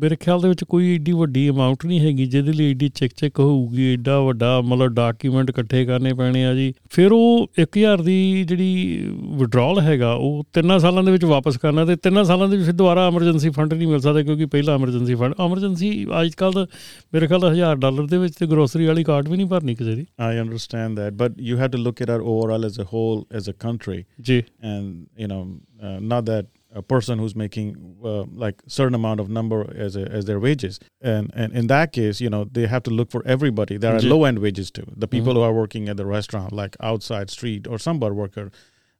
ਮੇਰੇ 0.00 0.16
ਖਿਆਲ 0.16 0.40
ਦੇ 0.40 0.48
ਵਿੱਚ 0.48 0.62
ਕੋਈ 0.64 0.94
ਏਡੀ 0.94 1.12
ਵੱਡੀ 1.12 1.48
ਅਮਾਉਂਟ 1.50 1.86
ਨਹੀਂ 1.86 2.00
ਹੈਗੀ 2.00 2.26
ਜਿਹਦੇ 2.26 2.52
ਲਈ 2.52 2.70
ਏਡੀ 2.70 2.88
ਚੈੱਕ 2.88 3.12
ਚੈੱਕ 3.16 3.40
ਹੋਊਗੀ 3.40 3.82
ਏਡਾ 3.92 4.20
ਵੱਡਾ 4.20 4.60
ਮਤਲਬ 4.60 4.94
ਡਾਕੂਮੈਂਟ 4.94 5.50
ਇਕੱਠੇ 5.50 5.84
ਕਰਨੇ 5.84 6.12
ਪੈਣੇ 6.12 6.44
ਆ 6.46 6.54
ਜੀ 6.54 6.72
ਫਿਰ 6.90 7.12
ਉਹ 7.12 7.48
1000 7.62 8.04
ਦੀ 8.04 8.44
ਜਿਹੜੀ 8.44 9.10
ਵਿਡਰਾਲ 9.38 9.80
ਹੈਗਾ 9.80 10.12
ਉਹ 10.12 10.44
ਤਿੰਨਾਂ 10.52 10.78
ਸਾਲਾਂ 10.78 11.02
ਦੇ 11.04 11.12
ਵਿੱਚ 11.12 11.24
ਵਾਪਸ 11.24 11.56
ਕਰਨਾ 11.56 11.84
ਤੇ 11.84 11.96
ਤਿੰਨਾਂ 11.96 12.24
ਸਾਲਾਂ 12.24 12.48
ਦੇ 12.48 12.56
ਵਿੱਚ 12.56 12.70
ਦੁਬਾਰਾ 12.70 13.06
ਐਮਰਜੈਂਸੀ 13.08 13.50
ਫੰਡ 13.50 13.74
ਨਹੀਂ 13.74 13.88
ਮਿਲ 13.88 14.00
ਸਕਦਾ 14.00 14.22
ਕਿਉਂਕਿ 14.35 14.45
ਪਹਿਲਾ 14.45 14.75
ਐਮਰਜੈਂਸੀ 14.75 15.15
ਫੰਡ 15.15 15.35
ਐਮਰਜੈਂਸੀ 15.41 16.07
ਅੱਜ 16.21 16.33
ਕੱਲ 16.37 16.51
ਦਾ 16.53 16.67
ਮੇਰੇ 17.13 17.27
ਖਿਆਲ 17.27 17.41
ਦਾ 17.41 17.51
1000 17.53 17.75
ਡਾਲਰ 17.79 18.07
ਦੇ 18.07 18.17
ਵਿੱਚ 18.17 18.35
ਤੇ 18.37 18.47
ਗਰੋਸਰੀ 18.47 18.85
ਵਾਲੀ 18.85 19.03
ਕਾਰਡ 19.03 19.29
ਵੀ 19.29 19.37
ਨਹੀਂ 19.37 19.47
ਭਰਨੀ 19.47 19.75
ਕਿਸੇ 19.75 19.95
ਦੀ 19.95 20.05
I 20.21 20.31
understand 20.45 21.01
that, 21.01 21.17
but 21.21 21.43
you 21.49 21.59
have 21.61 21.71
to 21.75 21.83
look 21.87 22.01
at 22.05 22.15
it 22.15 22.25
overall 22.31 22.65
as 22.71 22.79
a 22.85 22.87
whole, 22.93 23.21
as 23.41 23.51
a 23.53 23.55
country. 23.67 23.99
ਜੀ 24.21 24.43
and 24.61 25.05
you 25.17 25.27
know 25.27 25.43
uh, 25.81 25.99
not 26.13 26.25
that 26.31 26.45
a 26.73 26.81
person 26.81 27.19
who's 27.19 27.35
making 27.35 27.71
uh, 28.09 28.23
like 28.43 28.61
certain 28.67 28.95
amount 28.95 29.19
of 29.19 29.29
number 29.29 29.57
as 29.85 29.95
a, 29.95 30.03
as 30.19 30.25
their 30.25 30.39
wages 30.39 30.79
and 31.13 31.31
and 31.35 31.53
in 31.61 31.67
that 31.67 31.91
case 31.97 32.21
you 32.25 32.29
know 32.29 32.43
they 32.57 32.67
have 32.73 32.83
to 32.83 32.93
look 32.99 33.11
for 33.15 33.21
everybody 33.35 33.77
there 33.77 33.95
are 33.95 33.99
Ji. 33.99 34.11
low 34.13 34.23
end 34.23 34.39
wages 34.39 34.71
too 34.71 34.85
the 35.05 35.09
people 35.15 35.33
who 35.33 35.41
are 35.41 35.53
working 35.53 35.89
at 35.89 35.97
the 35.97 36.05
restaurant 36.05 36.53
like 36.61 36.77
outside 36.91 37.29
street 37.29 37.67
or 37.67 37.79
some 37.87 37.99
bar 37.99 38.13
worker 38.21 38.45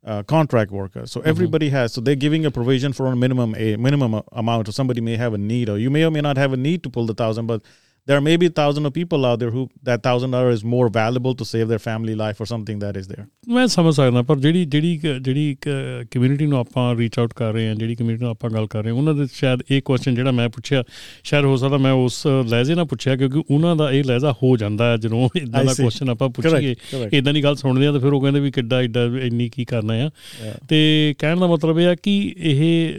uh, 0.06 0.22
contract 0.22 0.70
worker. 0.70 1.06
So 1.06 1.20
everybody 1.22 1.68
has 1.70 1.92
so 1.92 2.00
they're 2.00 2.14
giving 2.14 2.46
a 2.46 2.50
provision 2.50 2.92
for 2.92 3.06
a 3.08 3.16
minimum 3.16 3.54
a 3.56 3.76
minimum 3.76 4.22
amount. 4.32 4.68
Or 4.68 4.72
somebody 4.72 5.00
may 5.00 5.16
have 5.16 5.34
a 5.34 5.38
need 5.38 5.68
or 5.68 5.78
you 5.78 5.90
may 5.90 6.04
or 6.04 6.10
may 6.10 6.20
not 6.20 6.36
have 6.36 6.52
a 6.52 6.56
need 6.56 6.82
to 6.84 6.90
pull 6.90 7.06
the 7.06 7.14
thousand 7.14 7.46
but 7.46 7.62
there 8.08 8.20
may 8.20 8.36
be 8.36 8.48
thousand 8.48 8.86
of 8.86 8.92
people 8.94 9.24
out 9.26 9.40
there 9.40 9.50
who 9.50 9.62
that 9.88 10.02
thousand 10.02 10.30
dollar 10.30 10.50
is 10.56 10.64
more 10.74 10.88
valuable 10.88 11.34
to 11.34 11.44
save 11.44 11.68
their 11.68 11.82
family 11.86 12.14
life 12.14 12.40
or 12.40 12.46
something 12.46 12.78
that 12.78 13.00
is 13.02 13.08
there 13.14 13.24
ਮੈਂ 13.48 13.66
ਸਮਝ 13.66 13.94
ਸਕਦਾ 13.94 14.22
ਪਰ 14.22 14.36
ਜਿਹੜੀ 14.36 14.64
ਜਿਹੜੀ 14.64 15.00
ਜਿਹੜੀ 15.20 15.56
community 16.10 16.46
ਨੂੰ 16.46 16.58
ਆਪਾਂ 16.58 16.96
reach 16.96 17.18
out 17.18 17.32
ਕਰ 17.34 17.52
ਰਹੇ 17.52 17.68
ਹਾਂ 17.68 17.74
ਜਿਹੜੀ 17.74 17.94
ਕਮਿਊਨਿਟੀ 17.94 18.22
ਨਾਲ 18.22 18.30
ਆਪਾਂ 18.30 18.50
ਗੱਲ 18.50 18.66
ਕਰ 18.66 18.82
ਰਹੇ 18.82 18.90
ਹਾਂ 18.90 18.98
ਉਹਨਾਂ 18.98 19.14
ਦੇ 19.14 19.26
ਸ਼ਾਇਦ 19.32 19.60
ਇਹ 19.70 19.82
ਕੁਐਸਚਨ 19.82 20.14
ਜਿਹੜਾ 20.14 20.30
ਮੈਂ 20.30 20.48
ਪੁੱਛਿਆ 20.48 20.84
ਸ਼ਾਇਦ 21.24 21.44
ਹੋ 21.44 21.56
ਸਕਦਾ 21.56 21.76
ਮੈਂ 21.76 21.92
ਉਸ 21.92 22.26
ਲਹਿਜੇ 22.26 22.74
ਨਾਲ 22.74 22.84
ਪੁੱਛਿਆ 22.84 23.16
ਕਿਉਂਕਿ 23.16 23.42
ਉਹਨਾਂ 23.50 23.76
ਦਾ 23.76 23.90
ਇਹ 23.92 24.04
ਲਹਿਜਾ 24.04 24.32
ਹੋ 24.32 24.56
ਜਾਂਦਾ 24.56 24.90
ਹੈ 24.92 24.96
ਜਦੋਂ 24.96 25.28
ਇਦਾਂ 25.36 25.64
ਦਾ. 25.64 25.74
ਕੁਐਸਚਨ 25.74 26.08
ਆਪਾਂ 26.10 26.28
ਪੁੱਛੀਏ. 26.28 26.74
ਇਦਾਂ 27.12 27.32
ਦੀ 27.34 27.44
ਗੱਲ 27.44 27.56
ਸੁਣਦੇ 27.56 27.86
ਆ 27.86 27.92
ਤਾਂ 27.92 28.00
ਫਿਰ 28.00 28.12
ਉਹ 28.12 28.20
ਕਹਿੰਦੇ 28.20 28.40
ਵੀ 28.40 28.50
ਕਿੱਡਾ 28.50 28.82
ਏਡਾ 28.82 29.04
ਇੰਨੀ 29.04 29.48
ਕੀ 29.48 29.64
ਕਰਨਾ 29.64 29.94
ਆ 29.94 30.10
ਤੇ 30.68 31.14
ਕਹਿਣ 31.18 31.40
ਦਾ 31.40 31.46
ਮਤਲਬ 31.46 31.80
ਇਹ 31.80 31.86
ਆ 31.86 31.94
ਕਿ 31.94 32.34
ਇਹ 32.38 32.92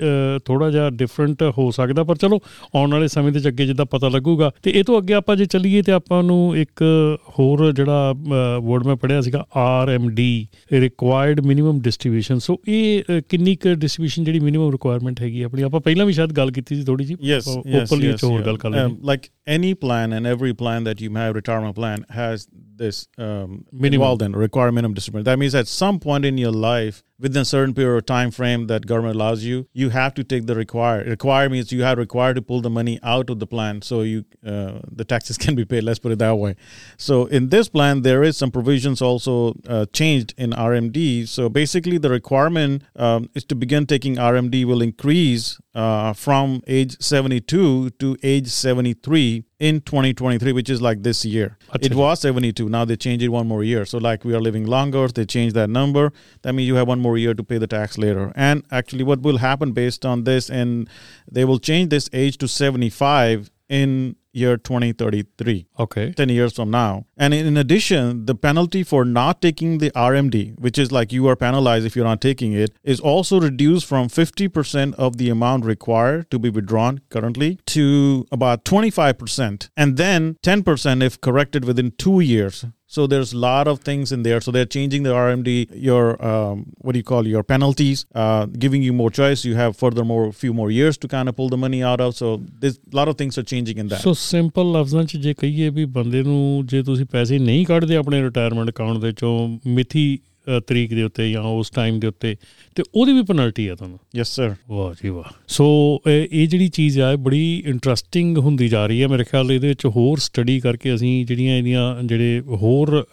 ਥੋੜਾ 0.46 0.72
ਜਿਹਾ 0.72 0.90
ਡਿਫਰੈਂਟ 0.90 1.44
ਹੋ 1.58 1.72
ਸਕਦਾ 1.72 2.04
ਪਰ 2.04 2.16
ਚਲੋ 2.16 2.40
ਆਉਣ 2.76 2.92
ਵਾਲੇ 2.92 3.08
ਸਮੇਂ 3.08 3.32
ਦੇ 3.32 3.48
ਅੱਗੇ 3.48 3.66
ਜਿੱਦਾਂ 3.66 3.86
ਪਤਾ 3.86 4.10
ਲੱਗੂਗਾ 4.10 4.52
ਤੇ 4.64 4.72
ਇਹ 4.72 4.84
ਤੋਂ 4.84 4.97
ਅੱਗੇ 4.98 5.14
ਆਪਾਂ 5.14 5.36
ਜੇ 5.36 5.46
ਚੱਲੀਏ 5.46 5.82
ਤੇ 5.82 5.92
ਆਪਾਂ 5.92 6.24
ਨੂੰ 6.24 6.58
ਇੱਕ 6.58 6.84
ਹੋਰ 7.30 7.72
ਜਿਹੜਾ 7.72 8.16
ਵਰਡ 8.60 8.88
ਮੈਂ 8.88 8.96
ਪੜਿਆ 8.96 9.22
ਸੀਗਾ 9.22 9.46
R 9.56 9.90
M 9.90 10.10
D 10.10 10.48
required 10.74 11.40
minimum 11.40 11.82
distribution 11.82 12.40
so 12.40 12.58
ਇਹ 12.68 13.04
ਕਿੰਨੀ 13.30 13.56
ਕੁ 13.56 13.74
ਡਿਸਟ੍ਰੀਬਿਊਸ਼ਨ 13.74 14.24
ਜਿਹੜੀ 14.24 14.40
ਮਿਨੀਮਮ 14.40 14.72
ਰਿਕੁਆਇਰਮੈਂਟ 14.72 15.22
ਹੈਗੀ 15.22 15.42
ਆਪਣੀ 15.42 15.62
ਆਪਾਂ 15.62 15.80
ਪਹਿਲਾਂ 15.80 16.06
ਵੀ 16.06 16.14
ਸ਼ਾਇਦ 16.14 16.32
ਗੱਲ 16.32 16.52
ਕੀਤੀ 16.52 16.76
ਸੀ 16.76 16.84
ਥੋੜੀ 16.84 17.06
ਜੀ 17.06 17.14
ਓਪਨਲੀ 17.14 18.10
yes. 18.10 18.18
ਹੋਰ. 18.24 18.42
ਗੱਲ 18.42 18.58
ਕਰ 18.58 18.68
Um, 18.68 18.94
like 19.12 19.26
any 19.58 19.74
plan 19.74 20.14
and 20.14 20.28
every 20.28 20.54
plan 20.54 20.88
that 20.88 21.02
you 21.04 21.10
have, 21.16 21.36
retirement 21.36 21.76
plan 21.76 22.04
has 22.20 22.46
this 22.80 23.08
um, 23.20 23.66
Minimum. 23.74 23.94
involved 23.94 24.22
in 24.22 24.36
require 24.42 24.72
minimum 24.72 24.94
distribution. 24.94 25.24
That 25.24 25.40
means 25.40 25.56
at 25.56 25.72
some 25.74 26.00
point 26.00 26.26
in 26.26 26.42
your 26.44 26.54
life, 26.66 27.00
within 27.20 27.42
a 27.42 27.46
certain 27.46 27.74
period 27.74 27.98
of 27.98 28.06
time 28.06 28.32
frame 28.32 28.68
that 28.68 28.86
government 28.86 29.16
allows 29.16 29.44
you, 29.44 29.68
you 29.74 29.90
have 29.90 30.14
to 30.14 30.24
take 30.24 30.46
the 30.46 30.56
require. 30.56 31.04
Require 31.04 31.50
means 31.50 31.72
you 31.72 31.84
have 31.84 31.98
required 31.98 32.36
to 32.36 32.42
pull 32.42 32.62
the 32.62 32.70
money 32.70 33.00
out 33.04 33.30
of 33.30 33.40
the 33.40 33.48
plan 33.48 33.82
so 33.82 34.02
you 34.02 34.24
uh, 34.46 34.80
the 34.92 35.06
taxes 35.06 35.38
can 35.44 35.56
be 35.56 35.66
paid. 35.66 35.84
Let's 35.84 36.00
put 36.00 36.12
it 36.12 36.20
that 36.20 36.36
way. 36.36 36.56
So 36.98 37.26
in 37.26 37.50
this 37.50 37.70
plan, 37.70 38.02
there 38.02 38.24
is 38.24 38.38
some 38.38 38.52
provisions 38.52 39.02
also 39.02 39.56
uh, 39.68 39.86
changed 39.94 40.34
in 40.38 40.52
RMD. 40.52 41.28
So 41.28 41.50
basically, 41.50 41.98
the 41.98 42.10
requirement 42.10 42.84
um, 42.96 43.30
is 43.34 43.44
to 43.46 43.56
begin 43.56 43.86
taking 43.86 44.16
RMD 44.16 44.66
will 44.66 44.82
increase 44.82 45.60
uh, 45.78 46.12
from 46.12 46.60
age 46.66 47.00
72 47.00 47.92
to 47.92 48.18
age 48.24 48.48
73 48.48 49.44
in 49.60 49.80
2023, 49.82 50.52
which 50.52 50.72
is 50.72 50.82
like 50.82 51.04
this 51.04 51.24
year. 51.24 51.56
It 51.80 51.94
was 51.94 52.22
72. 52.22 52.68
Now 52.68 52.84
they 52.84 52.96
changed 52.96 53.24
it 53.24 53.30
one 53.30 53.48
more 53.48 53.64
year. 53.64 53.86
So 53.86 54.00
like 54.00 54.26
we 54.26 54.34
are 54.34 54.40
living 54.42 54.66
longer, 54.66 55.08
they 55.08 55.26
changed 55.26 55.56
that 55.56 55.70
number. 55.70 56.12
That 56.42 56.54
means 56.54 56.68
you 56.68 56.76
have 56.76 56.88
one 56.88 57.00
more 57.00 57.16
year 57.16 57.36
to 57.36 57.44
pay 57.44 57.60
the 57.60 57.68
tax 57.68 57.96
later. 58.00 58.34
And 58.36 58.66
actually, 58.72 59.04
what 59.04 59.22
will 59.22 59.38
happen 59.38 59.72
based 59.72 60.04
on 60.04 60.24
this, 60.24 60.50
and 60.50 60.90
they 61.32 61.46
will 61.46 61.60
change 61.60 61.90
this 61.90 62.10
age 62.12 62.40
to 62.40 62.48
75 62.48 63.52
in 63.70 64.16
year 64.38 64.58
2033. 64.58 65.68
Okay. 65.80 66.12
10 66.14 66.30
years 66.30 66.54
from 66.54 66.72
now. 66.72 67.06
And 67.18 67.34
in 67.34 67.58
addition, 67.58 68.26
the 68.26 68.36
penalty 68.36 68.84
for 68.84 69.04
not 69.04 69.42
taking 69.42 69.80
the 69.80 69.92
RMD, 69.92 70.60
which 70.60 70.78
is 70.78 70.92
like 70.92 71.12
you 71.12 71.28
are 71.28 71.36
penalized 71.36 71.86
if 71.86 71.96
you're 71.96 72.06
not 72.06 72.22
taking 72.22 72.54
it, 72.54 72.72
is 72.84 73.00
also 73.00 73.40
reduced 73.40 73.86
from 73.86 74.08
50% 74.08 74.94
of 74.96 75.18
the 75.18 75.30
amount 75.30 75.66
required 75.66 76.30
to 76.32 76.40
be 76.40 76.50
withdrawn 76.50 77.02
currently 77.10 77.60
to 77.68 78.26
about 78.32 78.64
25%. 78.64 79.70
And 79.76 79.98
then 79.98 80.38
10% 80.44 81.04
if 81.04 81.20
corrected 81.20 81.66
within 81.66 81.92
two 81.92 82.20
years. 82.20 82.66
So 82.87 83.07
there's 83.07 83.33
a 83.33 83.39
lot 83.39 83.67
of 83.67 83.79
things 83.81 84.11
in 84.13 84.23
there. 84.23 84.41
So 84.41 84.53
they're 84.53 84.67
changing 84.67 85.03
the 85.03 85.13
RMD, 85.15 85.55
your 85.87 86.03
um, 86.25 86.65
what 86.79 86.93
do 86.93 86.99
you 86.99 87.05
call 87.05 87.27
your 87.27 87.43
penalties, 87.43 88.05
uh, 88.15 88.47
giving 88.65 88.83
you 88.83 88.93
more 88.93 89.11
choice. 89.11 89.45
You 89.45 89.55
have 89.55 89.77
furthermore 89.77 90.27
a 90.27 90.33
few 90.33 90.53
more 90.53 90.71
years 90.71 90.99
to 90.99 91.09
kind 91.09 91.29
of 91.29 91.37
pull 91.37 91.49
the 91.49 91.57
money 91.57 91.83
out 91.83 92.01
of. 92.01 92.15
So 92.17 92.33
there's 92.61 92.79
a 92.93 92.97
lot 92.97 93.09
of 93.09 93.17
things 93.17 93.39
are 93.39 93.47
changing 93.55 93.79
in 93.79 93.89
that. 93.89 94.01
So 94.01 94.13
simple 94.15 94.73
ਲਫ਼ਜ਼ਾਂ 94.73 95.05
'ਚ 95.05 95.17
ਜੇ 95.17 95.35
ਕਹੀਏ 95.35 95.69
ਵੀ 95.71 95.85
ਬੰਦੇ 95.85 96.23
ਨੂੰ 96.23 96.67
ਜੇ 96.67 96.83
ਤੁਸੀਂ 96.83 97.07
ਪੈਸੇ 97.07 97.39
ਨਹੀਂ 97.39 97.65
ਕੱਢਦੇ 97.67 97.97
ਆਪਣੇ 97.97 98.23
ਰਿਟਾਇਰਮੈਂਟ 98.23 98.71
ਅਕਾਊਂਟ 98.71 98.99
ਦੇ 98.99 99.13
ਚੋਂ 99.13 99.59
ਮਿਥੀ 99.67 100.19
ਅ, 100.19 100.36
ਤਰੀਕ 100.68 100.94
ਦੇ 100.94 101.04
ਉੱਤੇ 101.04 101.32
ਜਾਂ 101.32 101.42
ਉਸ 101.42 101.70
ਟਾਈਮ 101.70 102.00
ਦੇ 102.00 102.08
ਉੱਤੇ 102.08 102.36
ਤੇ 102.76 102.84
ਉਹਦੀ 102.96 103.14
ਵੀ 103.14 103.22
ਪੈਨਲਟੀ 103.22 103.68
ਆ 103.68 103.76
ਤੁਹਾਨੂੰ 103.76 104.00
yes, 104.20 104.32
sir. 104.40 104.56
ਵਾਹ 104.70 104.94
ਜੀ 104.94 105.10
ਵਾਹ 105.10 105.34
ਸੋ 105.48 106.00
ਇਹ 106.08 106.48
ਜਿਹੜੀ 106.48 106.68
ਚੀਜ਼ 106.68 107.00
ਆ 107.00 107.16
ਬੜੀ 107.16 107.64
ਇੰਟਰਸਟਿੰਗ 107.66 108.38
ਹੁੰਦੀ 108.38 108.68
ਜਾ 108.68 108.86
ਰਹੀ 108.86 109.02
ਹੈ 109.02 109.08
ਮੇਰੇ 109.08 109.24
ਖਿਆਲ 109.24 109.52
ਇਹਦੇ 109.52 109.68
ਵਿੱਚ 109.68 109.86
ਹੋਰ 109.86 110.18
ਸਟੱਡੀ 110.18 110.60
ਕਰਕੇ 110.60 110.96
ਅਸੀਂ 110.96 111.26
ਜਿਹੜੀਆਂ 111.26 111.58
ਇਹਦੀਆਂ 111.58 112.04
ਜਿਹੜੇ 112.04 112.40
ਹੋਰ 112.40 113.06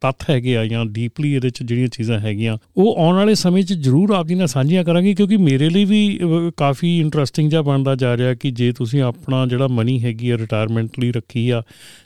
ਤੱਥ 0.00 0.30
ਹੈਗੇ 0.30 0.56
ਆ 0.56 0.64
ਜਾਂ 0.66 0.86
ਡੀਪਲੀ 0.86 1.34
ਇਹਦੇ 1.34 1.46
ਵਿੱਚ 1.46 1.62
ਜਿਹੜੀਆਂ 1.62 1.88
ਚੀਜ਼ਾਂ 1.88 2.18
ਹੈਗੀਆਂ 2.18 2.58
ਉਹ 2.76 2.96
ਆਉਣ 2.98 3.14
ਵਾਲੇ 3.14 3.34
ਸਮੇਂ 3.34 3.62
'ਚ 3.62 3.72
ਜ਼ਰੂਰ 3.72 4.10
ਆਪ 4.10 4.26
ਜੀ 4.26 4.34
ਨਾਲ 4.34 4.46
ਸਾਂਝੀਆਂ 4.46 4.84
ਕਰਾਂਗੇ 4.84 5.14
ਕਿਉਂਕਿ 5.14 5.36
ਮੇਰੇ 5.36 5.70
ਲਈ 5.70 5.84
ਵੀ 5.84 6.18
ਕਾਫੀ 6.56 7.00
ਇੰਟਰਸਟਿੰਗ 7.00 7.50
ਜਿਹਾ 7.50 7.62
ਬਣਦਾ 7.62 7.94
ਜਾ 7.94 8.16
ਰਿਹਾ 8.16 8.34
ਕਿ 8.34 8.50
ਜੇ 8.50 8.72
ਤੁਸੀਂ 8.72 9.02
ਆਪਣਾ 9.02 9.46
ਜਿਹੜਾ 9.46 9.66
ਮਨੀ 9.66 10.04
ਹੈਗੀ 10.04 10.30
ਆ 10.30 10.38
ਰਿਟਾਇਰਮੈਂਟ 10.38 10.98
ਲਈ 11.00 11.12
ਰੱਖੀ 11.12 11.50
ਆ 11.50 11.62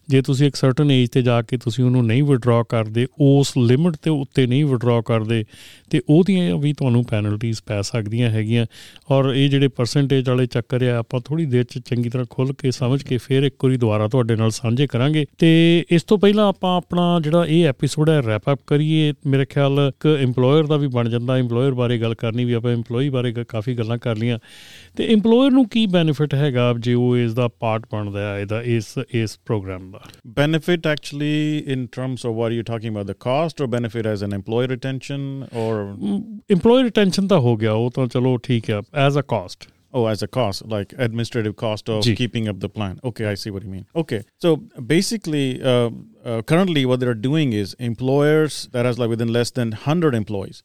ਜੇ 0.08 0.22
ਤੁਸੀਂ 0.22 0.46
ਇੱਕ 0.46 0.56
ਸਰਟਨ 0.56 0.90
ਏਜ 0.90 1.08
ਤੇ 1.08 1.22
ਜਾ 1.22 1.42
ਕੇ 1.42 1.56
ਤੁਸੀਂ 1.56 1.84
ਉਹਨੂੰ 1.84 2.06
ਨਹੀਂ 2.06 2.22
ਵਿਡਰਾਅ 2.22 2.62
ਕਰਦੇ, 2.68 3.06
ਉਸ 3.20 3.52
ਲਿਮਿਟ 3.58 3.94
ਤੇ 4.02 4.10
ਉੱਤੇ 4.10 4.46
ਨਹੀਂ 4.46 4.64
ਵਿਡਰਾਅ 4.64 5.00
ਕਰਦੇ, 5.00 5.44
ਤੇ 5.90 6.00
ਉਹਦੀਆਂ 6.08 6.56
ਵੀ 6.56 6.72
ਤੁਹਾਨੂੰ 6.72 7.04
ਪੈਨਲਟੀਆਂ 7.04 7.54
ਪੈ 7.66 7.82
ਸਕਦੀਆਂ 7.82 8.30
ਹੈਗੀਆਂ। 8.30 8.66
ਔਰ 9.10 9.34
ਇਹ 9.34 9.50
ਜਿਹੜੇ 9.50 9.68
ਪਰਸੈਂਟੇਜ 9.68 10.28
ਵਾਲੇ 10.28 10.46
ਚੱਕਰ 10.46 10.82
ਆ, 10.82 10.96
ਆਪਾਂ 10.96 11.20
ਥੋੜੀ 11.24 11.46
ਦੇਰ 11.46 11.64
ਚ 11.64 11.78
ਚੰਗੀ 11.78 12.08
ਤਰ੍ਹਾਂ 12.08 12.26
ਖੁੱਲ 12.30 12.52
ਕੇ 12.52 12.70
ਸਮਝ 12.70 13.02
ਕੇ 13.02 13.16
ਫਿਰ 13.16 13.42
ਇੱਕ 13.42 13.64
ਵਾਰੀ 13.64 13.76
ਦੁਬਾਰਾ 13.76 14.08
ਤੁਹਾਡੇ 14.08 14.36
ਨਾਲ 14.36 14.50
ਸਾਂਝੇ 14.50 14.86
ਕਰਾਂਗੇ। 14.86 15.26
ਤੇ 15.38 15.84
ਇਸ 15.90 16.02
ਤੋਂ 16.02 16.18
ਪਹਿਲਾਂ 16.18 16.48
ਆਪਾਂ 16.48 16.76
ਆਪਣਾ 16.76 17.20
ਜਿਹੜਾ 17.20 17.46
ਇਹ 17.48 17.66
ਐਪੀਸੋਡ 17.66 18.10
ਹੈ 18.10 18.22
ਰੈਪ 18.22 18.50
ਅਪ 18.52 18.60
ਕਰੀਏ। 18.66 19.12
ਮੇਰੇ 19.26 19.44
ਖਿਆਲ 19.44 19.78
ਇੱਕ 19.88 20.18
EMPLOYER 20.24 20.66
ਦਾ 20.66 20.76
ਵੀ 20.76 20.86
ਬਣ 20.86 21.08
ਜਾਂਦਾ। 21.08 21.40
EMPLOYER 21.40 21.74
ਬਾਰੇ 21.74 21.98
ਗੱਲ 21.98 22.14
ਕਰਨੀ 22.14 22.44
ਵੀ 22.44 22.52
ਆਪਾਂ 22.52 22.74
EMPLOYEE 22.74 23.10
ਬਾਰੇ 23.10 23.32
ਗ- 23.32 23.44
ਕਾਫੀ 23.48 23.74
ਗੱਲਾਂ 23.74 23.98
ਕਰ 23.98 24.16
ਲੀਆਂ 24.16 24.38
ਤੇ 24.96 25.14
EMPLOYER 25.14 25.50
ਨੂੰ 25.50 25.68
ਕੀ 25.68 25.86
ਬੈਨੀਫਿਟ 25.86 26.34
ਹੈਗਾ 26.34 26.74
ਜੇ 26.78 26.94
ਉਹ 26.94 27.16
ਇਸ 27.16 27.34
ਦਾ 27.34 27.48
ਪਾਰਟ 27.48 27.82
ਬਣਦਾ 27.92 28.34
ਹੈ, 28.34 28.40
ਇਹਦਾ 28.40 28.62
ਇਸ 28.62 28.84
ਇਸ 29.10 29.38
programme 29.46 29.97
Benefit 30.24 30.86
actually 30.86 31.58
in 31.58 31.88
terms 31.88 32.24
of 32.24 32.34
what 32.34 32.52
are 32.52 32.54
you 32.54 32.62
talking 32.62 32.88
about 32.88 33.06
the 33.06 33.14
cost 33.14 33.60
or 33.60 33.66
benefit 33.66 34.06
as 34.06 34.22
an 34.22 34.32
employee 34.32 34.66
retention 34.66 35.48
or 35.52 35.96
mm, 35.98 36.40
employee 36.48 36.84
retention 36.84 37.28
ta 37.28 37.40
ho 37.40 37.56
gaya 37.56 37.78
wo 37.78 37.88
to 37.90 38.06
chalo 38.08 38.38
theek 38.38 38.72
hai 38.74 38.82
as 39.08 39.16
a 39.16 39.22
cost. 39.22 39.68
Oh, 39.90 40.06
as 40.06 40.22
a 40.22 40.28
cost, 40.28 40.66
like 40.66 40.92
administrative 40.98 41.56
cost 41.56 41.88
of 41.88 42.04
keeping 42.04 42.46
up 42.46 42.60
the 42.60 42.68
plan. 42.68 43.00
Okay, 43.02 43.24
I 43.24 43.34
see 43.34 43.50
what 43.50 43.62
you 43.62 43.70
mean. 43.70 43.86
Okay, 43.96 44.22
so 44.36 44.56
basically, 44.56 45.62
uh, 45.62 45.88
uh, 46.24 46.42
currently 46.42 46.84
what 46.84 47.00
they're 47.00 47.14
doing 47.14 47.54
is 47.54 47.72
employers 47.78 48.68
that 48.72 48.84
has 48.84 48.98
like 48.98 49.08
within 49.08 49.32
less 49.32 49.50
than 49.50 49.70
100 49.70 50.14
employees, 50.14 50.62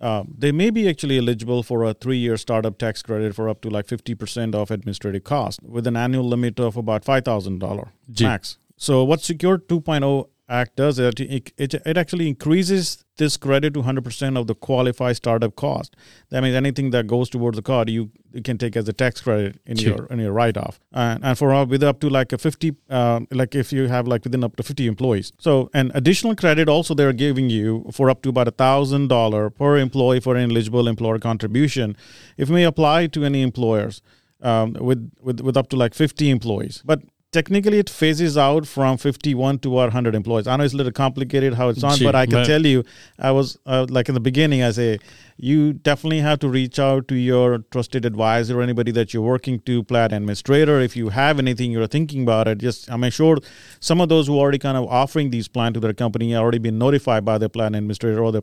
uh, 0.00 0.24
they 0.36 0.52
may 0.52 0.70
be 0.70 0.88
actually 0.88 1.18
eligible 1.18 1.62
for 1.62 1.84
a 1.84 1.94
three-year 1.94 2.36
startup 2.36 2.76
tax 2.76 3.02
credit 3.02 3.34
for 3.34 3.48
up 3.48 3.60
to 3.62 3.70
like 3.70 3.86
50% 3.86 4.54
of 4.54 4.70
administrative 4.70 5.24
cost 5.24 5.62
with 5.62 5.86
an 5.86 5.96
annual 5.96 6.24
limit 6.24 6.58
of 6.58 6.76
about 6.76 7.04
$5,000 7.04 7.88
max. 8.20 8.58
So 8.76 9.04
what 9.04 9.20
Secure 9.20 9.58
2.0 9.58 10.28
Act 10.48 10.76
does 10.76 11.00
is 11.00 11.12
it, 11.18 11.52
it, 11.56 11.74
it 11.74 11.96
actually 11.96 12.28
increases 12.28 13.04
this 13.16 13.36
credit 13.36 13.74
to 13.74 13.82
100% 13.82 14.38
of 14.38 14.46
the 14.46 14.54
qualified 14.54 15.16
startup 15.16 15.56
cost. 15.56 15.96
That 16.28 16.40
means 16.40 16.54
anything 16.54 16.90
that 16.90 17.08
goes 17.08 17.28
towards 17.28 17.56
the 17.56 17.62
card, 17.62 17.90
you, 17.90 18.12
you 18.32 18.42
can 18.42 18.56
take 18.56 18.76
as 18.76 18.88
a 18.88 18.92
tax 18.92 19.20
credit 19.20 19.58
in 19.66 19.76
Sure. 19.76 19.96
your 19.96 20.06
in 20.06 20.20
your 20.20 20.32
write 20.32 20.56
off. 20.56 20.78
And, 20.92 21.24
and 21.24 21.36
for 21.36 21.52
uh, 21.52 21.64
with 21.64 21.82
up 21.82 21.98
to 22.00 22.08
like 22.08 22.32
a 22.32 22.38
50, 22.38 22.76
um, 22.90 23.26
like 23.32 23.56
if 23.56 23.72
you 23.72 23.88
have 23.88 24.06
like 24.06 24.22
within 24.22 24.44
up 24.44 24.54
to 24.56 24.62
50 24.62 24.86
employees. 24.86 25.32
So 25.38 25.68
an 25.74 25.90
additional 25.94 26.36
credit 26.36 26.68
also 26.68 26.94
they're 26.94 27.12
giving 27.12 27.50
you 27.50 27.84
for 27.90 28.08
up 28.08 28.22
to 28.22 28.28
about 28.28 28.46
a 28.46 28.52
thousand 28.52 29.08
dollar 29.08 29.50
per 29.50 29.78
employee 29.78 30.20
for 30.20 30.36
an 30.36 30.48
eligible 30.52 30.86
employer 30.86 31.18
contribution. 31.18 31.96
If 32.36 32.50
may 32.50 32.62
apply 32.62 33.08
to 33.08 33.24
any 33.24 33.42
employers 33.42 34.00
um, 34.42 34.74
with, 34.74 35.10
with 35.20 35.40
with 35.40 35.56
up 35.56 35.70
to 35.70 35.76
like 35.76 35.94
50 35.94 36.30
employees, 36.30 36.82
but 36.84 37.00
technically 37.32 37.78
it 37.78 37.90
phases 37.90 38.38
out 38.38 38.66
from 38.66 38.96
51 38.96 39.58
to 39.60 39.76
our 39.76 39.86
100 39.86 40.14
employees. 40.14 40.46
I 40.46 40.56
know 40.56 40.64
it's 40.64 40.74
a 40.74 40.76
little 40.76 40.92
complicated 40.92 41.54
how 41.54 41.68
it's 41.68 41.82
on, 41.82 41.96
Gee, 41.96 42.04
but 42.04 42.14
I 42.14 42.26
can 42.26 42.36
man. 42.36 42.46
tell 42.46 42.64
you, 42.64 42.84
I 43.18 43.30
was 43.30 43.58
uh, 43.66 43.86
like 43.90 44.08
in 44.08 44.14
the 44.14 44.20
beginning, 44.20 44.62
I 44.62 44.70
say 44.70 44.98
you 45.36 45.72
definitely 45.74 46.20
have 46.20 46.38
to 46.40 46.48
reach 46.48 46.78
out 46.78 47.08
to 47.08 47.14
your 47.14 47.58
trusted 47.70 48.04
advisor 48.04 48.58
or 48.58 48.62
anybody 48.62 48.90
that 48.92 49.12
you're 49.12 49.22
working 49.22 49.60
to, 49.60 49.82
plan 49.82 50.12
administrator. 50.12 50.80
If 50.80 50.96
you 50.96 51.10
have 51.10 51.38
anything 51.38 51.70
you're 51.70 51.86
thinking 51.86 52.22
about 52.22 52.48
it, 52.48 52.58
just 52.58 52.90
I'm 52.90 53.08
sure 53.10 53.38
some 53.80 54.00
of 54.00 54.08
those 54.08 54.28
who 54.28 54.36
are 54.36 54.40
already 54.40 54.58
kind 54.58 54.76
of 54.76 54.88
offering 54.88 55.30
these 55.30 55.48
plan 55.48 55.72
to 55.74 55.80
their 55.80 55.92
company 55.92 56.34
are 56.34 56.42
already 56.42 56.58
been 56.58 56.78
notified 56.78 57.24
by 57.24 57.38
the 57.38 57.48
plan 57.48 57.74
administrator 57.74 58.22
or 58.22 58.32
the 58.32 58.42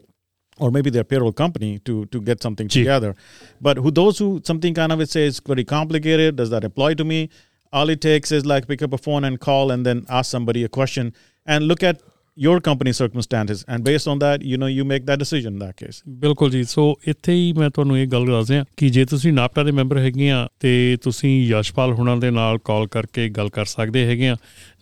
or 0.59 0.69
maybe 0.69 0.91
their 0.91 1.03
payroll 1.03 1.31
company 1.31 1.79
to 1.79 2.05
to 2.07 2.21
get 2.21 2.43
something 2.43 2.67
Gee. 2.67 2.81
together. 2.81 3.15
But 3.59 3.77
who 3.77 3.89
those 3.89 4.19
who 4.19 4.41
something 4.43 4.75
kind 4.75 4.91
of 4.91 5.01
it 5.01 5.09
says 5.09 5.41
very 5.43 5.63
complicated, 5.63 6.35
does 6.35 6.51
that 6.51 6.63
apply 6.63 6.93
to 6.95 7.03
me? 7.03 7.29
All 7.72 7.90
it 7.90 8.00
takes 8.00 8.30
is 8.32 8.46
like 8.46 8.66
pick 8.66 8.82
up 8.82 8.92
a 8.92 8.98
phone 8.98 9.24
and 9.24 9.40
call 9.40 9.70
and 9.70 9.84
then 9.84 10.04
ask 10.10 10.30
somebody 10.30 10.64
a 10.64 10.68
question 10.70 11.12
and 11.46 11.68
look 11.68 11.82
at 11.82 12.00
your 12.38 12.60
company 12.60 12.92
circumstances 12.92 13.64
and 13.66 13.82
based 13.82 14.06
on 14.06 14.20
that, 14.20 14.42
you 14.42 14.56
know, 14.56 14.66
you 14.66 14.84
make 14.84 15.06
that 15.06 15.18
decision 15.18 15.54
in 15.54 15.58
that 15.58 15.76
case. 15.76 15.96
ਬਿਲਕੁਲ 16.20 16.50
ਜੀ 16.50 16.62
ਸੋ 16.64 16.84
ਇੱਥੇ 17.08 17.32
ਹੀ 17.32 17.52
ਮੈਂ 17.52 17.70
ਤੁਹਾਨੂੰ 17.70 17.98
ਇਹ 17.98 18.06
ਗੱਲ 18.06 18.26
ਦੱਸ 18.26 18.46
ਦਿਆਂ 18.48 18.64
ਕਿ 18.76 18.88
ਜੇ 18.88 19.04
ਤੁਸੀਂ 19.04 19.32
ਨਾਪਟਾ 19.32 19.62
ਦੇ 19.64 19.72
ਮੈਂਬਰ 19.72 19.98
ਹੈਗੇ 19.98 20.30
ਆ 20.30 20.46
ਤੇ 20.60 20.96
ਤੁਸੀਂ 21.02 21.32
ਯਸ਼ਪਾਲ 21.48 21.92
ਹੁਣਾਂ 21.92 22.16
ਦੇ 22.16 22.30
ਨਾਲ 22.30 22.58
ਕਾਲ 22.64 22.86
ਕਰਕੇ 22.86 23.28
ਗੱਲ 23.38 23.48
ਕਰ 23.48 23.64
ਸਕਦੇ 23.64 24.04
ਹੈਗੇ 24.06 24.28
ਆ 24.28 24.36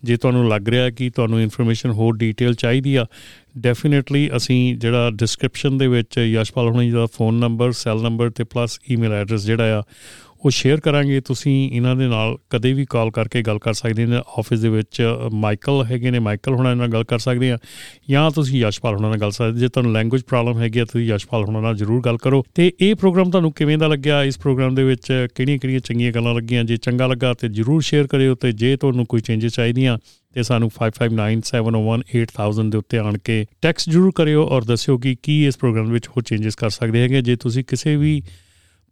ਜੇ 0.04 0.16
ਤੁਹਾਨੂੰ 0.16 0.48
ਲੱਗ 0.48 0.68
ਰਿਹਾ 0.68 0.90
ਕਿ 0.90 1.11
ਤੁਹਾਨੂੰ 1.11 1.40
ਇਨਫੋਰਮੇਸ਼ਨ 1.42 1.90
ਹੋਰ 1.90 2.16
ਡੀਟੇਲ 2.16 2.54
ਚਾਹੀਦੀ 2.54 2.94
ਆ 2.96 3.06
ਡੈਫੀਨਿਟਲੀ 3.59 4.28
ਅਸੀਂ 4.37 4.76
ਜਿਹੜਾ 4.76 5.11
ਡਿਸਕ੍ਰਿਪਸ਼ਨ 5.11 5.78
ਦੇ 5.78 5.87
ਵਿੱਚ 5.87 6.18
ਯਸ਼ਪਾਲ 6.18 6.68
ਹੁਣਾਂ 6.68 6.85
ਜੀ 6.85 6.90
ਦਾ 6.90 7.06
ਫੋਨ 7.14 7.35
ਨੰਬਰ 7.35 7.72
ਸੈੱਲ 7.72 8.02
ਨੰਬਰ 8.02 8.30
ਤੇ 8.30 8.44
ਪਲੱਸ 8.44 8.78
ਈਮੇਲ 8.90 9.12
ਐਡਰੈਸ 9.12 9.46
ਜਿਹੜਾ 9.46 9.78
ਆ 9.78 9.82
ਉਹ 10.45 10.51
ਸ਼ੇਅਰ 10.51 10.80
ਕਰਾਂਗੇ, 10.80 11.21
ਤੁਸੀਂ 11.21 11.71
ਇਹਨਾਂ 11.71 11.95
ਦੇ 11.95 12.08
ਨਾਲ 12.08 12.38
ਕਦੇ 12.49 12.73
ਵੀ 12.73 12.86
ਕਾਲ 12.89 13.12
ਕਰਕੇ 13.12 13.41
ਗੱਲ 13.41 13.60
ਕਰ 13.60 13.73
ਸਕਦੇ 13.73 14.06
ਨੇ 14.06 14.17
ਆਫਿਸ 14.17 14.60
ਦੇ 14.60 14.69
ਵਿੱਚ 14.69 15.15
ਮਾਈਕਲ 15.34 15.86
ਹੈਗੇ 15.86 16.12
ਨੇ 16.12 16.19
ਮਾਈਕਲ 16.19 16.54
ਹੁਣਾਂ 16.54 16.75
ਨਾਲ 16.75 16.88
ਗੱਲ 16.88 17.04
ਕਰ 17.04 17.19
ਸਕਦੇ 17.19 17.51
ਆ 17.51 17.58
ਜਾਂ 18.10 18.32
ਤੁਸੀਂ 18.32 18.60
ਯਸ਼ਪਾਲ 18.60 18.95
ਹੁਣਾਂ 18.95 19.10
ਨਾਲ 19.10 19.19
ਗੱਲ 19.19 19.32
ਸਕਦੇ 19.32 19.60
ਜੇ 19.60 19.67
ਤੁਹਾਨੂੰ 19.67 19.93
ਲੈਂਗੁਏਜ 19.93 20.23
ਪ੍ਰੋਬਲਮ 20.23 20.60
ਹੈਗੀ 20.60 20.80
ਆ, 20.80 20.86
ਤੁਸੀਂ 20.86 21.08
ਯਸ਼ਪਾਲ 21.08 21.43
ਹੁਣਾਂ 21.43 21.62
ਨਾਲ 21.62 21.75
ਜਰੂਰ 21.75 22.01
ਗੱਲ 22.01 22.17
ਕਰੋ। 22.17 22.43
ਤੇ 22.56 22.73
ਇਹ 22.80 22.95
ਪ੍ਰੋਗਰਾਮ 22.95 23.30
ਤੁਹਾਨੂੰ 23.30 23.51
ਕਿਵੇਂ 23.51 23.77
ਦਾ 23.77 23.88
ਲੱਗਿਆ? 23.88 24.23
ਇਸ 24.23 24.39
ਪ੍ਰੋਗਰਾਮ 24.39 24.75
ਦੇ 24.75 24.84
ਵਿੱਚ 24.84 25.27
ਕਿਹੜੀਆਂ-ਕਿਹੜੀਆਂ 25.36 25.80
ਚੰਗੀਆਂ 25.80 26.12
ਗੱਲਾਂ 26.12 26.36
ਲੱਗੀਆਂ? 26.36 26.63
ਜੇ 26.63 26.77
ਚੰਗਾ 26.77 27.08
ਲੱਗਾ 27.08 27.34
ਤੇ 27.34 27.47
ਜਰੂਰ 27.49 27.82
ਸ਼ੇਅਰ 27.82 28.08
ਕਰਿਓ 28.08 28.36
ਤੇ 28.36 28.51
ਜੇ 28.51 28.77
ਤੁਹਾਨੂੰ 28.77 29.06
ਕੋਈ 29.06 29.19
ਚੇਂਜਸ 29.19 29.54
ਚਾਹੀਦੀਆਂ 29.54 29.97
ਤੇ 30.34 30.43
ਸਾਨੂੰ 30.43 30.71
5597018000 30.75 32.69
ਦੇ 32.69 32.77
ਉੱਤੇ 32.77 32.97
ਆਣ 32.97 33.17
ਕੇ 33.17 33.45
ਟੈਕਸਟ 33.62 33.89
ਜਰੂਰ 33.89 34.12
ਕਰਿਓ 34.15 34.45
ਔਰ 34.45 34.63
ਦੱਸਿਓ 34.63 34.97
ਕਿ 34.97 35.15
ਕੀ 35.23 35.47
ਇਸ 35.47 35.58
ਪ੍ਰੋਗਰਾਮ 35.58 35.86
ਦੇ 35.86 35.93
ਵਿੱਚ 35.93 36.08
ਹੋਰ 36.08 36.23
ਚੇਂਜਸ 36.23 36.56
ਕਰ 36.56 36.69
ਸਕਦੇ 36.69 37.01
ਹੈਗੇ। 37.01 37.21
ਜੇ 37.21 37.36
ਤੁਸੀਂ 37.36 37.63
ਕਿਸੇ 37.63 37.95
ਵੀ 37.95 38.21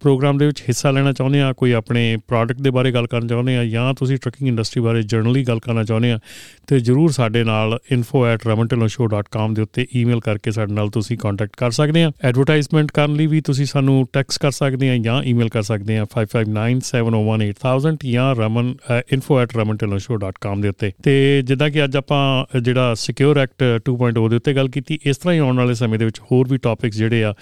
ਪ੍ਰੋਗਰਾਮ 0.00 0.38
ਦੇ 0.38 0.46
ਵਿੱਚ 0.46 0.62
ਹਿੱਸਾ 0.62 0.90
ਲੈਣਾ 0.90 1.12
ਚਾਹੁੰਦੇ 1.12 1.42
ਆ, 1.42 1.52
ਕੋਈ 1.52 1.72
ਆਪਣੇ 1.72 2.18
ਪ੍ਰੋਡਕਟ 2.28 2.60
ਦੇ 2.60 2.70
ਬਾਰੇ 2.70 2.92
ਗੱਲ 2.92 3.06
ਕਰਨਾ 3.06 3.26
ਚਾਹੁੰਦੇ 3.26 3.56
ਆ, 3.56 3.64
ਜਾਂ 3.64 3.94
ਤੁਸੀਂ 3.94 4.16
ਟਰੱਕਿੰਗ 4.16 4.48
ਇੰਡਸਟਰੀ 4.48 4.82
ਬਾਰੇ 4.82 5.02
ਜਰਨਲੀ 5.02 5.44
ਗੱਲ 5.44 5.58
ਕਰਨਾ 5.58 5.84
ਚਾਹੁੰਦੇ 5.84 6.12
ਆ, 6.12 6.18
ਤੇ 6.66 6.80
ਜਰੂਰ 6.80 7.10
ਸਾਡੇ 7.10 7.44
ਨਾਲ 7.44 7.78
info@ramantelloshow.com 7.94 9.54
ਦੇ 9.54 9.62
ਉੱਤੇ 9.62 9.86
ਈਮੇਲ 9.96 10.20
ਕਰਕੇ 10.20 10.50
ਸਾਡੇ 10.50 10.72
ਨਾਲ 10.72 10.90
ਤੁਸੀਂ 10.90 11.18
ਕੰਟੈਕਟ 11.18 11.56
ਕਰ 11.56 11.70
ਸਕਦੇ 11.70 12.02
ਆ। 12.02 12.12
ਐਡਵਰਟਾਈਜ਼ਮੈਂਟ 12.22 12.92
ਕਰਨ 12.92 13.14
ਲਈ 13.14 13.26
ਵੀ 13.26 13.40
ਤੁਸੀਂ 13.40 13.66
ਸਾਨੂੰ 13.66 14.08
ਟੈਕਸਟ 14.12 14.42
ਕਰ 14.42 14.50
ਸਕਦੇ 14.50 14.90
ਆ 14.90 14.98
ਜਾਂ 14.98 15.22
ਈਮੇਲ 15.22 15.48
ਕਰ 15.48 15.62
ਸਕਦੇ 15.62 15.98
ਆ 15.98 16.04
5597018000 16.04 17.98
ਜਾਂ 18.04 18.34
raman 18.34 18.74
info@ramantelloshow.com 19.18 20.60
ਦੇ 20.60 20.68
ਉੱਤੇ। 20.68 20.92
ਤੇ 21.02 21.42
ਜਿੱਦਾਂ 21.42 21.70
ਕਿ 21.70 21.84
ਅੱਜ 21.84 21.96
ਆਪਾਂ 21.96 22.60
ਜਿਹੜਾ 22.60 22.94
ਸਿਕਿਉਰ 22.94 23.38
ਐਕਟ 23.38 23.80
2.0 23.84 24.28
ਦੇ 24.28 24.36
ਉੱਤੇ 24.36 24.54
ਗੱਲ 24.54 24.68
ਕੀਤੀ, 24.68 24.98
ਇਸ 25.06 25.16
ਤਰ੍ਹਾਂ 25.16 25.34
ਹੀ 25.34 25.38
ਆਉਣ 25.38 25.56
ਵਾਲੇ 25.56 25.74
ਸਮੇਂ 25.74 25.98
ਦੇ 25.98 26.04
ਵਿੱਚ 26.04 26.20
ਹੋਰ 26.20 26.48
ਵੀ 26.48 26.58
ਟੌਪਿਕਸ 26.58 26.96
ਜਿਹੜੇ 26.96 27.24
ਆ, 27.24 27.34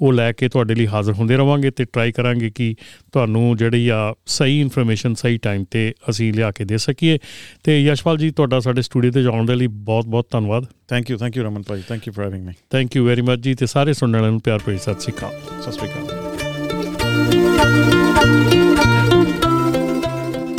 ਉਹ 0.00 0.12
ਲੈ 0.12 0.32
ਕੇ 0.32 0.48
ਤੁਹਾਡੇ 0.48 0.74
ਲਈ 0.74 0.86
ਹਾਜ਼ਰ 0.86 1.12
ਹੁੰਦੇ 1.12 1.36
ਰਵਾਂਗੇ, 1.36 1.70
ਤੇ 1.70 1.84
ਟਰਾਈ 2.06 2.12
ਕਰਾਂਗੇ 2.12 2.50
ਕਿ 2.50 2.74
ਤੁਹਾਨੂੰ 3.12 3.56
ਜਿਹੜੀ 3.56 3.88
ਆ 3.88 4.14
ਸਹੀ 4.26 4.60
ਇਨਫੋਰਮੇਸ਼ਨ 4.60 5.14
ਸਹੀ 5.14 5.38
ਟਾਈਮ 5.38 5.64
ਤੇ 5.70 5.94
ਅਸੀਂ 6.10 6.32
ਲਿਆ 6.32 6.50
ਕੇ 6.50 6.64
ਦੇ 6.64 6.76
ਸਕੀਏ 6.76 7.18
ਤੇ 7.64 7.82
ਯਸ਼ਪਾਲ 7.82 8.18
ਜੀ 8.18 8.30
ਤੁਹਾਡਾ 8.30 8.60
ਸਾਡੇ 8.60 8.82
ਸਟੂਡੀਓ 8.82 9.10
ਤੇ 9.10 9.26
ਆਉਣ 9.26 9.46
ਦੇ 9.46 9.54
ਲਈ 9.54 9.66
ਬਹੁਤ-ਬਹੁਤ 9.66 10.26
ਧੰਨਵਾਦ 10.30 10.66
Thank 10.92 11.04
you. 11.10 11.18
Thank 11.18 11.36
you, 11.36 11.44
Raman 11.44 11.64
Pai. 11.64 11.82
Thank 11.82 12.06
you 12.06 12.12
for 12.12 12.24
having 12.24 12.48
me. 12.48 12.52
Thank 12.70 12.96
you 12.96 13.06
very 13.06 13.22
much 13.22 13.40
ਜੀ 13.40 13.54
ਤੇ 13.54 13.66
ਸਾਰੇ 13.66 13.92
ਸੁਣਨ 13.92 14.12
ਵਾਲਿਆਂ 14.12 14.30
ਨੂੰ 14.30 14.40
ਪਿਆਰ 14.40 14.58
ਭਰੀ 14.58 14.78
Sat 14.78 15.00
Sri 15.00 15.16
Akal 15.16 15.32
Sat 15.64 15.72
Sri 15.72 15.86
Akal. 15.86 16.04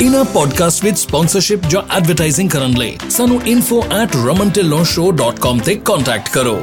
ਇਨਾ 0.02 0.22
ਪੋਡਕਾਸਟ 0.22 0.84
ਵਿੱਚ 0.84 0.98
ਸਪਾਂਸਰਸ਼ਿਪ 0.98 1.60
ਜਾਂ 1.68 1.82
ਐਡਵਰਟਾਈਜ਼ਿੰਗ 1.96 2.50
ਕਰਨ 2.50 2.78
ਲਈ 2.78 2.96
ਸਾਨੂੰ 3.10 3.40
info@ramantellonshow.com 3.52 5.64
ਤੇ 5.64 5.80
ਕੰਟੈਕਟ 5.84 6.28
ਕਰੋ 6.28 6.62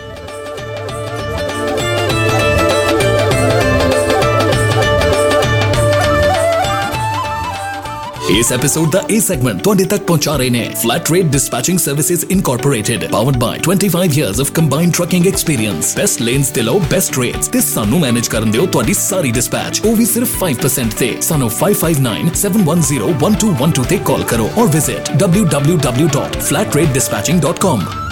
ਇਸ 8.31 8.51
ਐਪੀਸੋਡ 8.51 8.91
ਦਾ 8.91 9.01
ਇਹ 9.09 9.21
ਸੈਗਮੈਂਟ 9.21 9.61
ਤੁਹਾਡੇ 9.63 9.85
ਤੱਕ 9.85 10.03
ਪਹੁੰਚਾ 10.03 10.35
ਰਹੇ 10.37 10.49
ਨੇ 10.49 10.69
flat 10.81 11.11
rate 11.11 11.25
dispatching 11.31 11.79
services 11.79 12.25
incorporated 12.25 13.05
powered 13.11 13.37
by 13.37 13.59
25 13.65 14.19
years 14.19 14.39
of 14.39 14.51
combined 14.51 14.93
trucking 14.93 15.27
experience 15.27 15.95
best 15.95 16.21
lanes 16.21 16.49
ਤੇ 16.49 16.61
ਲਓ 16.61 16.79
ਬੈਸਟ 16.91 17.19
ਰੇਟਸ 17.19 17.47
ਤੇ 17.47 17.61
ਸਾਨੂੰ 17.63 17.99
ਮੈਨੇਜ 17.99 18.27
ਕਰਨ 18.27 18.51
ਦਿਓ 18.51 18.65
ਤੁਹਾਡੀ 18.67 18.93
ਸਾਰੀ 18.99 19.31
ਡਿਸਪੈਚ 19.31 19.81
ਉਹ 19.81 19.95
ਵੀ 19.95 20.05
ਸਿਰਫ 20.05 20.43
5% 20.43 20.95
ਤੇ 20.99 21.15
ਸਾਨੂੰ 21.29 21.51
5597101212 21.57 23.85
ਤੇ 23.89 23.97
ਕਾਲ 24.05 24.23
ਕਰੋ 24.31 24.49
ਔਰ 24.57 24.67
ਵਿਜ਼ਿਟ 24.69 25.09
www.flatrateDispatching.com 25.19 28.10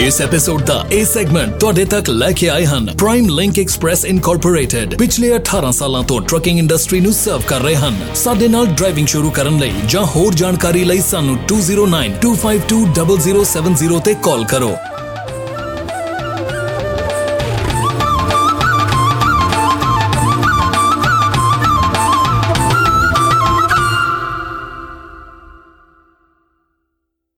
ਇਸ 0.00 0.20
ਐਪੀਸੋਡ 0.20 0.62
ਦਾ 0.62 0.86
ਇਹ 0.92 1.04
ਸੈਗਮੈਂਟ 1.04 1.60
ਤੁਹਾਡੇ 1.60 1.84
ਤੱਕ 1.84 2.10
ਲੈ 2.10 2.32
ਕੇ 2.32 2.48
ਆਏ 2.48 2.64
ਹਨ 2.64 2.94
ਪ੍ਰਾਈਮ 2.98 3.28
ਲਿੰਕ 3.28 3.58
ਐਕਸਪ੍ਰੈਸ 3.58 4.04
ਇਨਕੋਰਪੋਰੇਟਡ 4.04 4.94
ਪਿਛਲੇ 4.94 5.38
18 5.38 5.72
ਸਾਲਾਂ 5.72 6.02
ਤੋਂ 6.02 6.20
ਟਰੱਕਿੰਗ 6.20 6.58
ਇੰਡਸਟਰੀ 6.58 7.00
ਨੂੰ 7.00 7.12
ਸਰਵ 7.12 7.42
ਕਰ 7.46 7.60
ਰਹੇ 7.60 7.76
ਹਨ। 7.76 7.96
ਸਾਡੇ 8.14 8.48
ਨਾਲ 8.48 8.66
ਡਰਾਈਵਿੰਗ 8.66 9.06
ਸ਼ੁਰੂ 9.06 9.30
ਕਰਨ 9.30 9.58
ਲਈ 9.58 9.72
ਜਾਂ 9.88 10.06
ਹੋਰ 10.06 10.34
ਜਾਣਕਾਰੀ 10.34 10.84
ਲਈ 10.84 11.00
ਸਾਨੂੰ 11.00 11.38
2092520070 11.52 14.00
ਤੇ 14.04 14.14
ਕਾਲ 14.22 14.44
ਕਰੋ। 14.44 14.76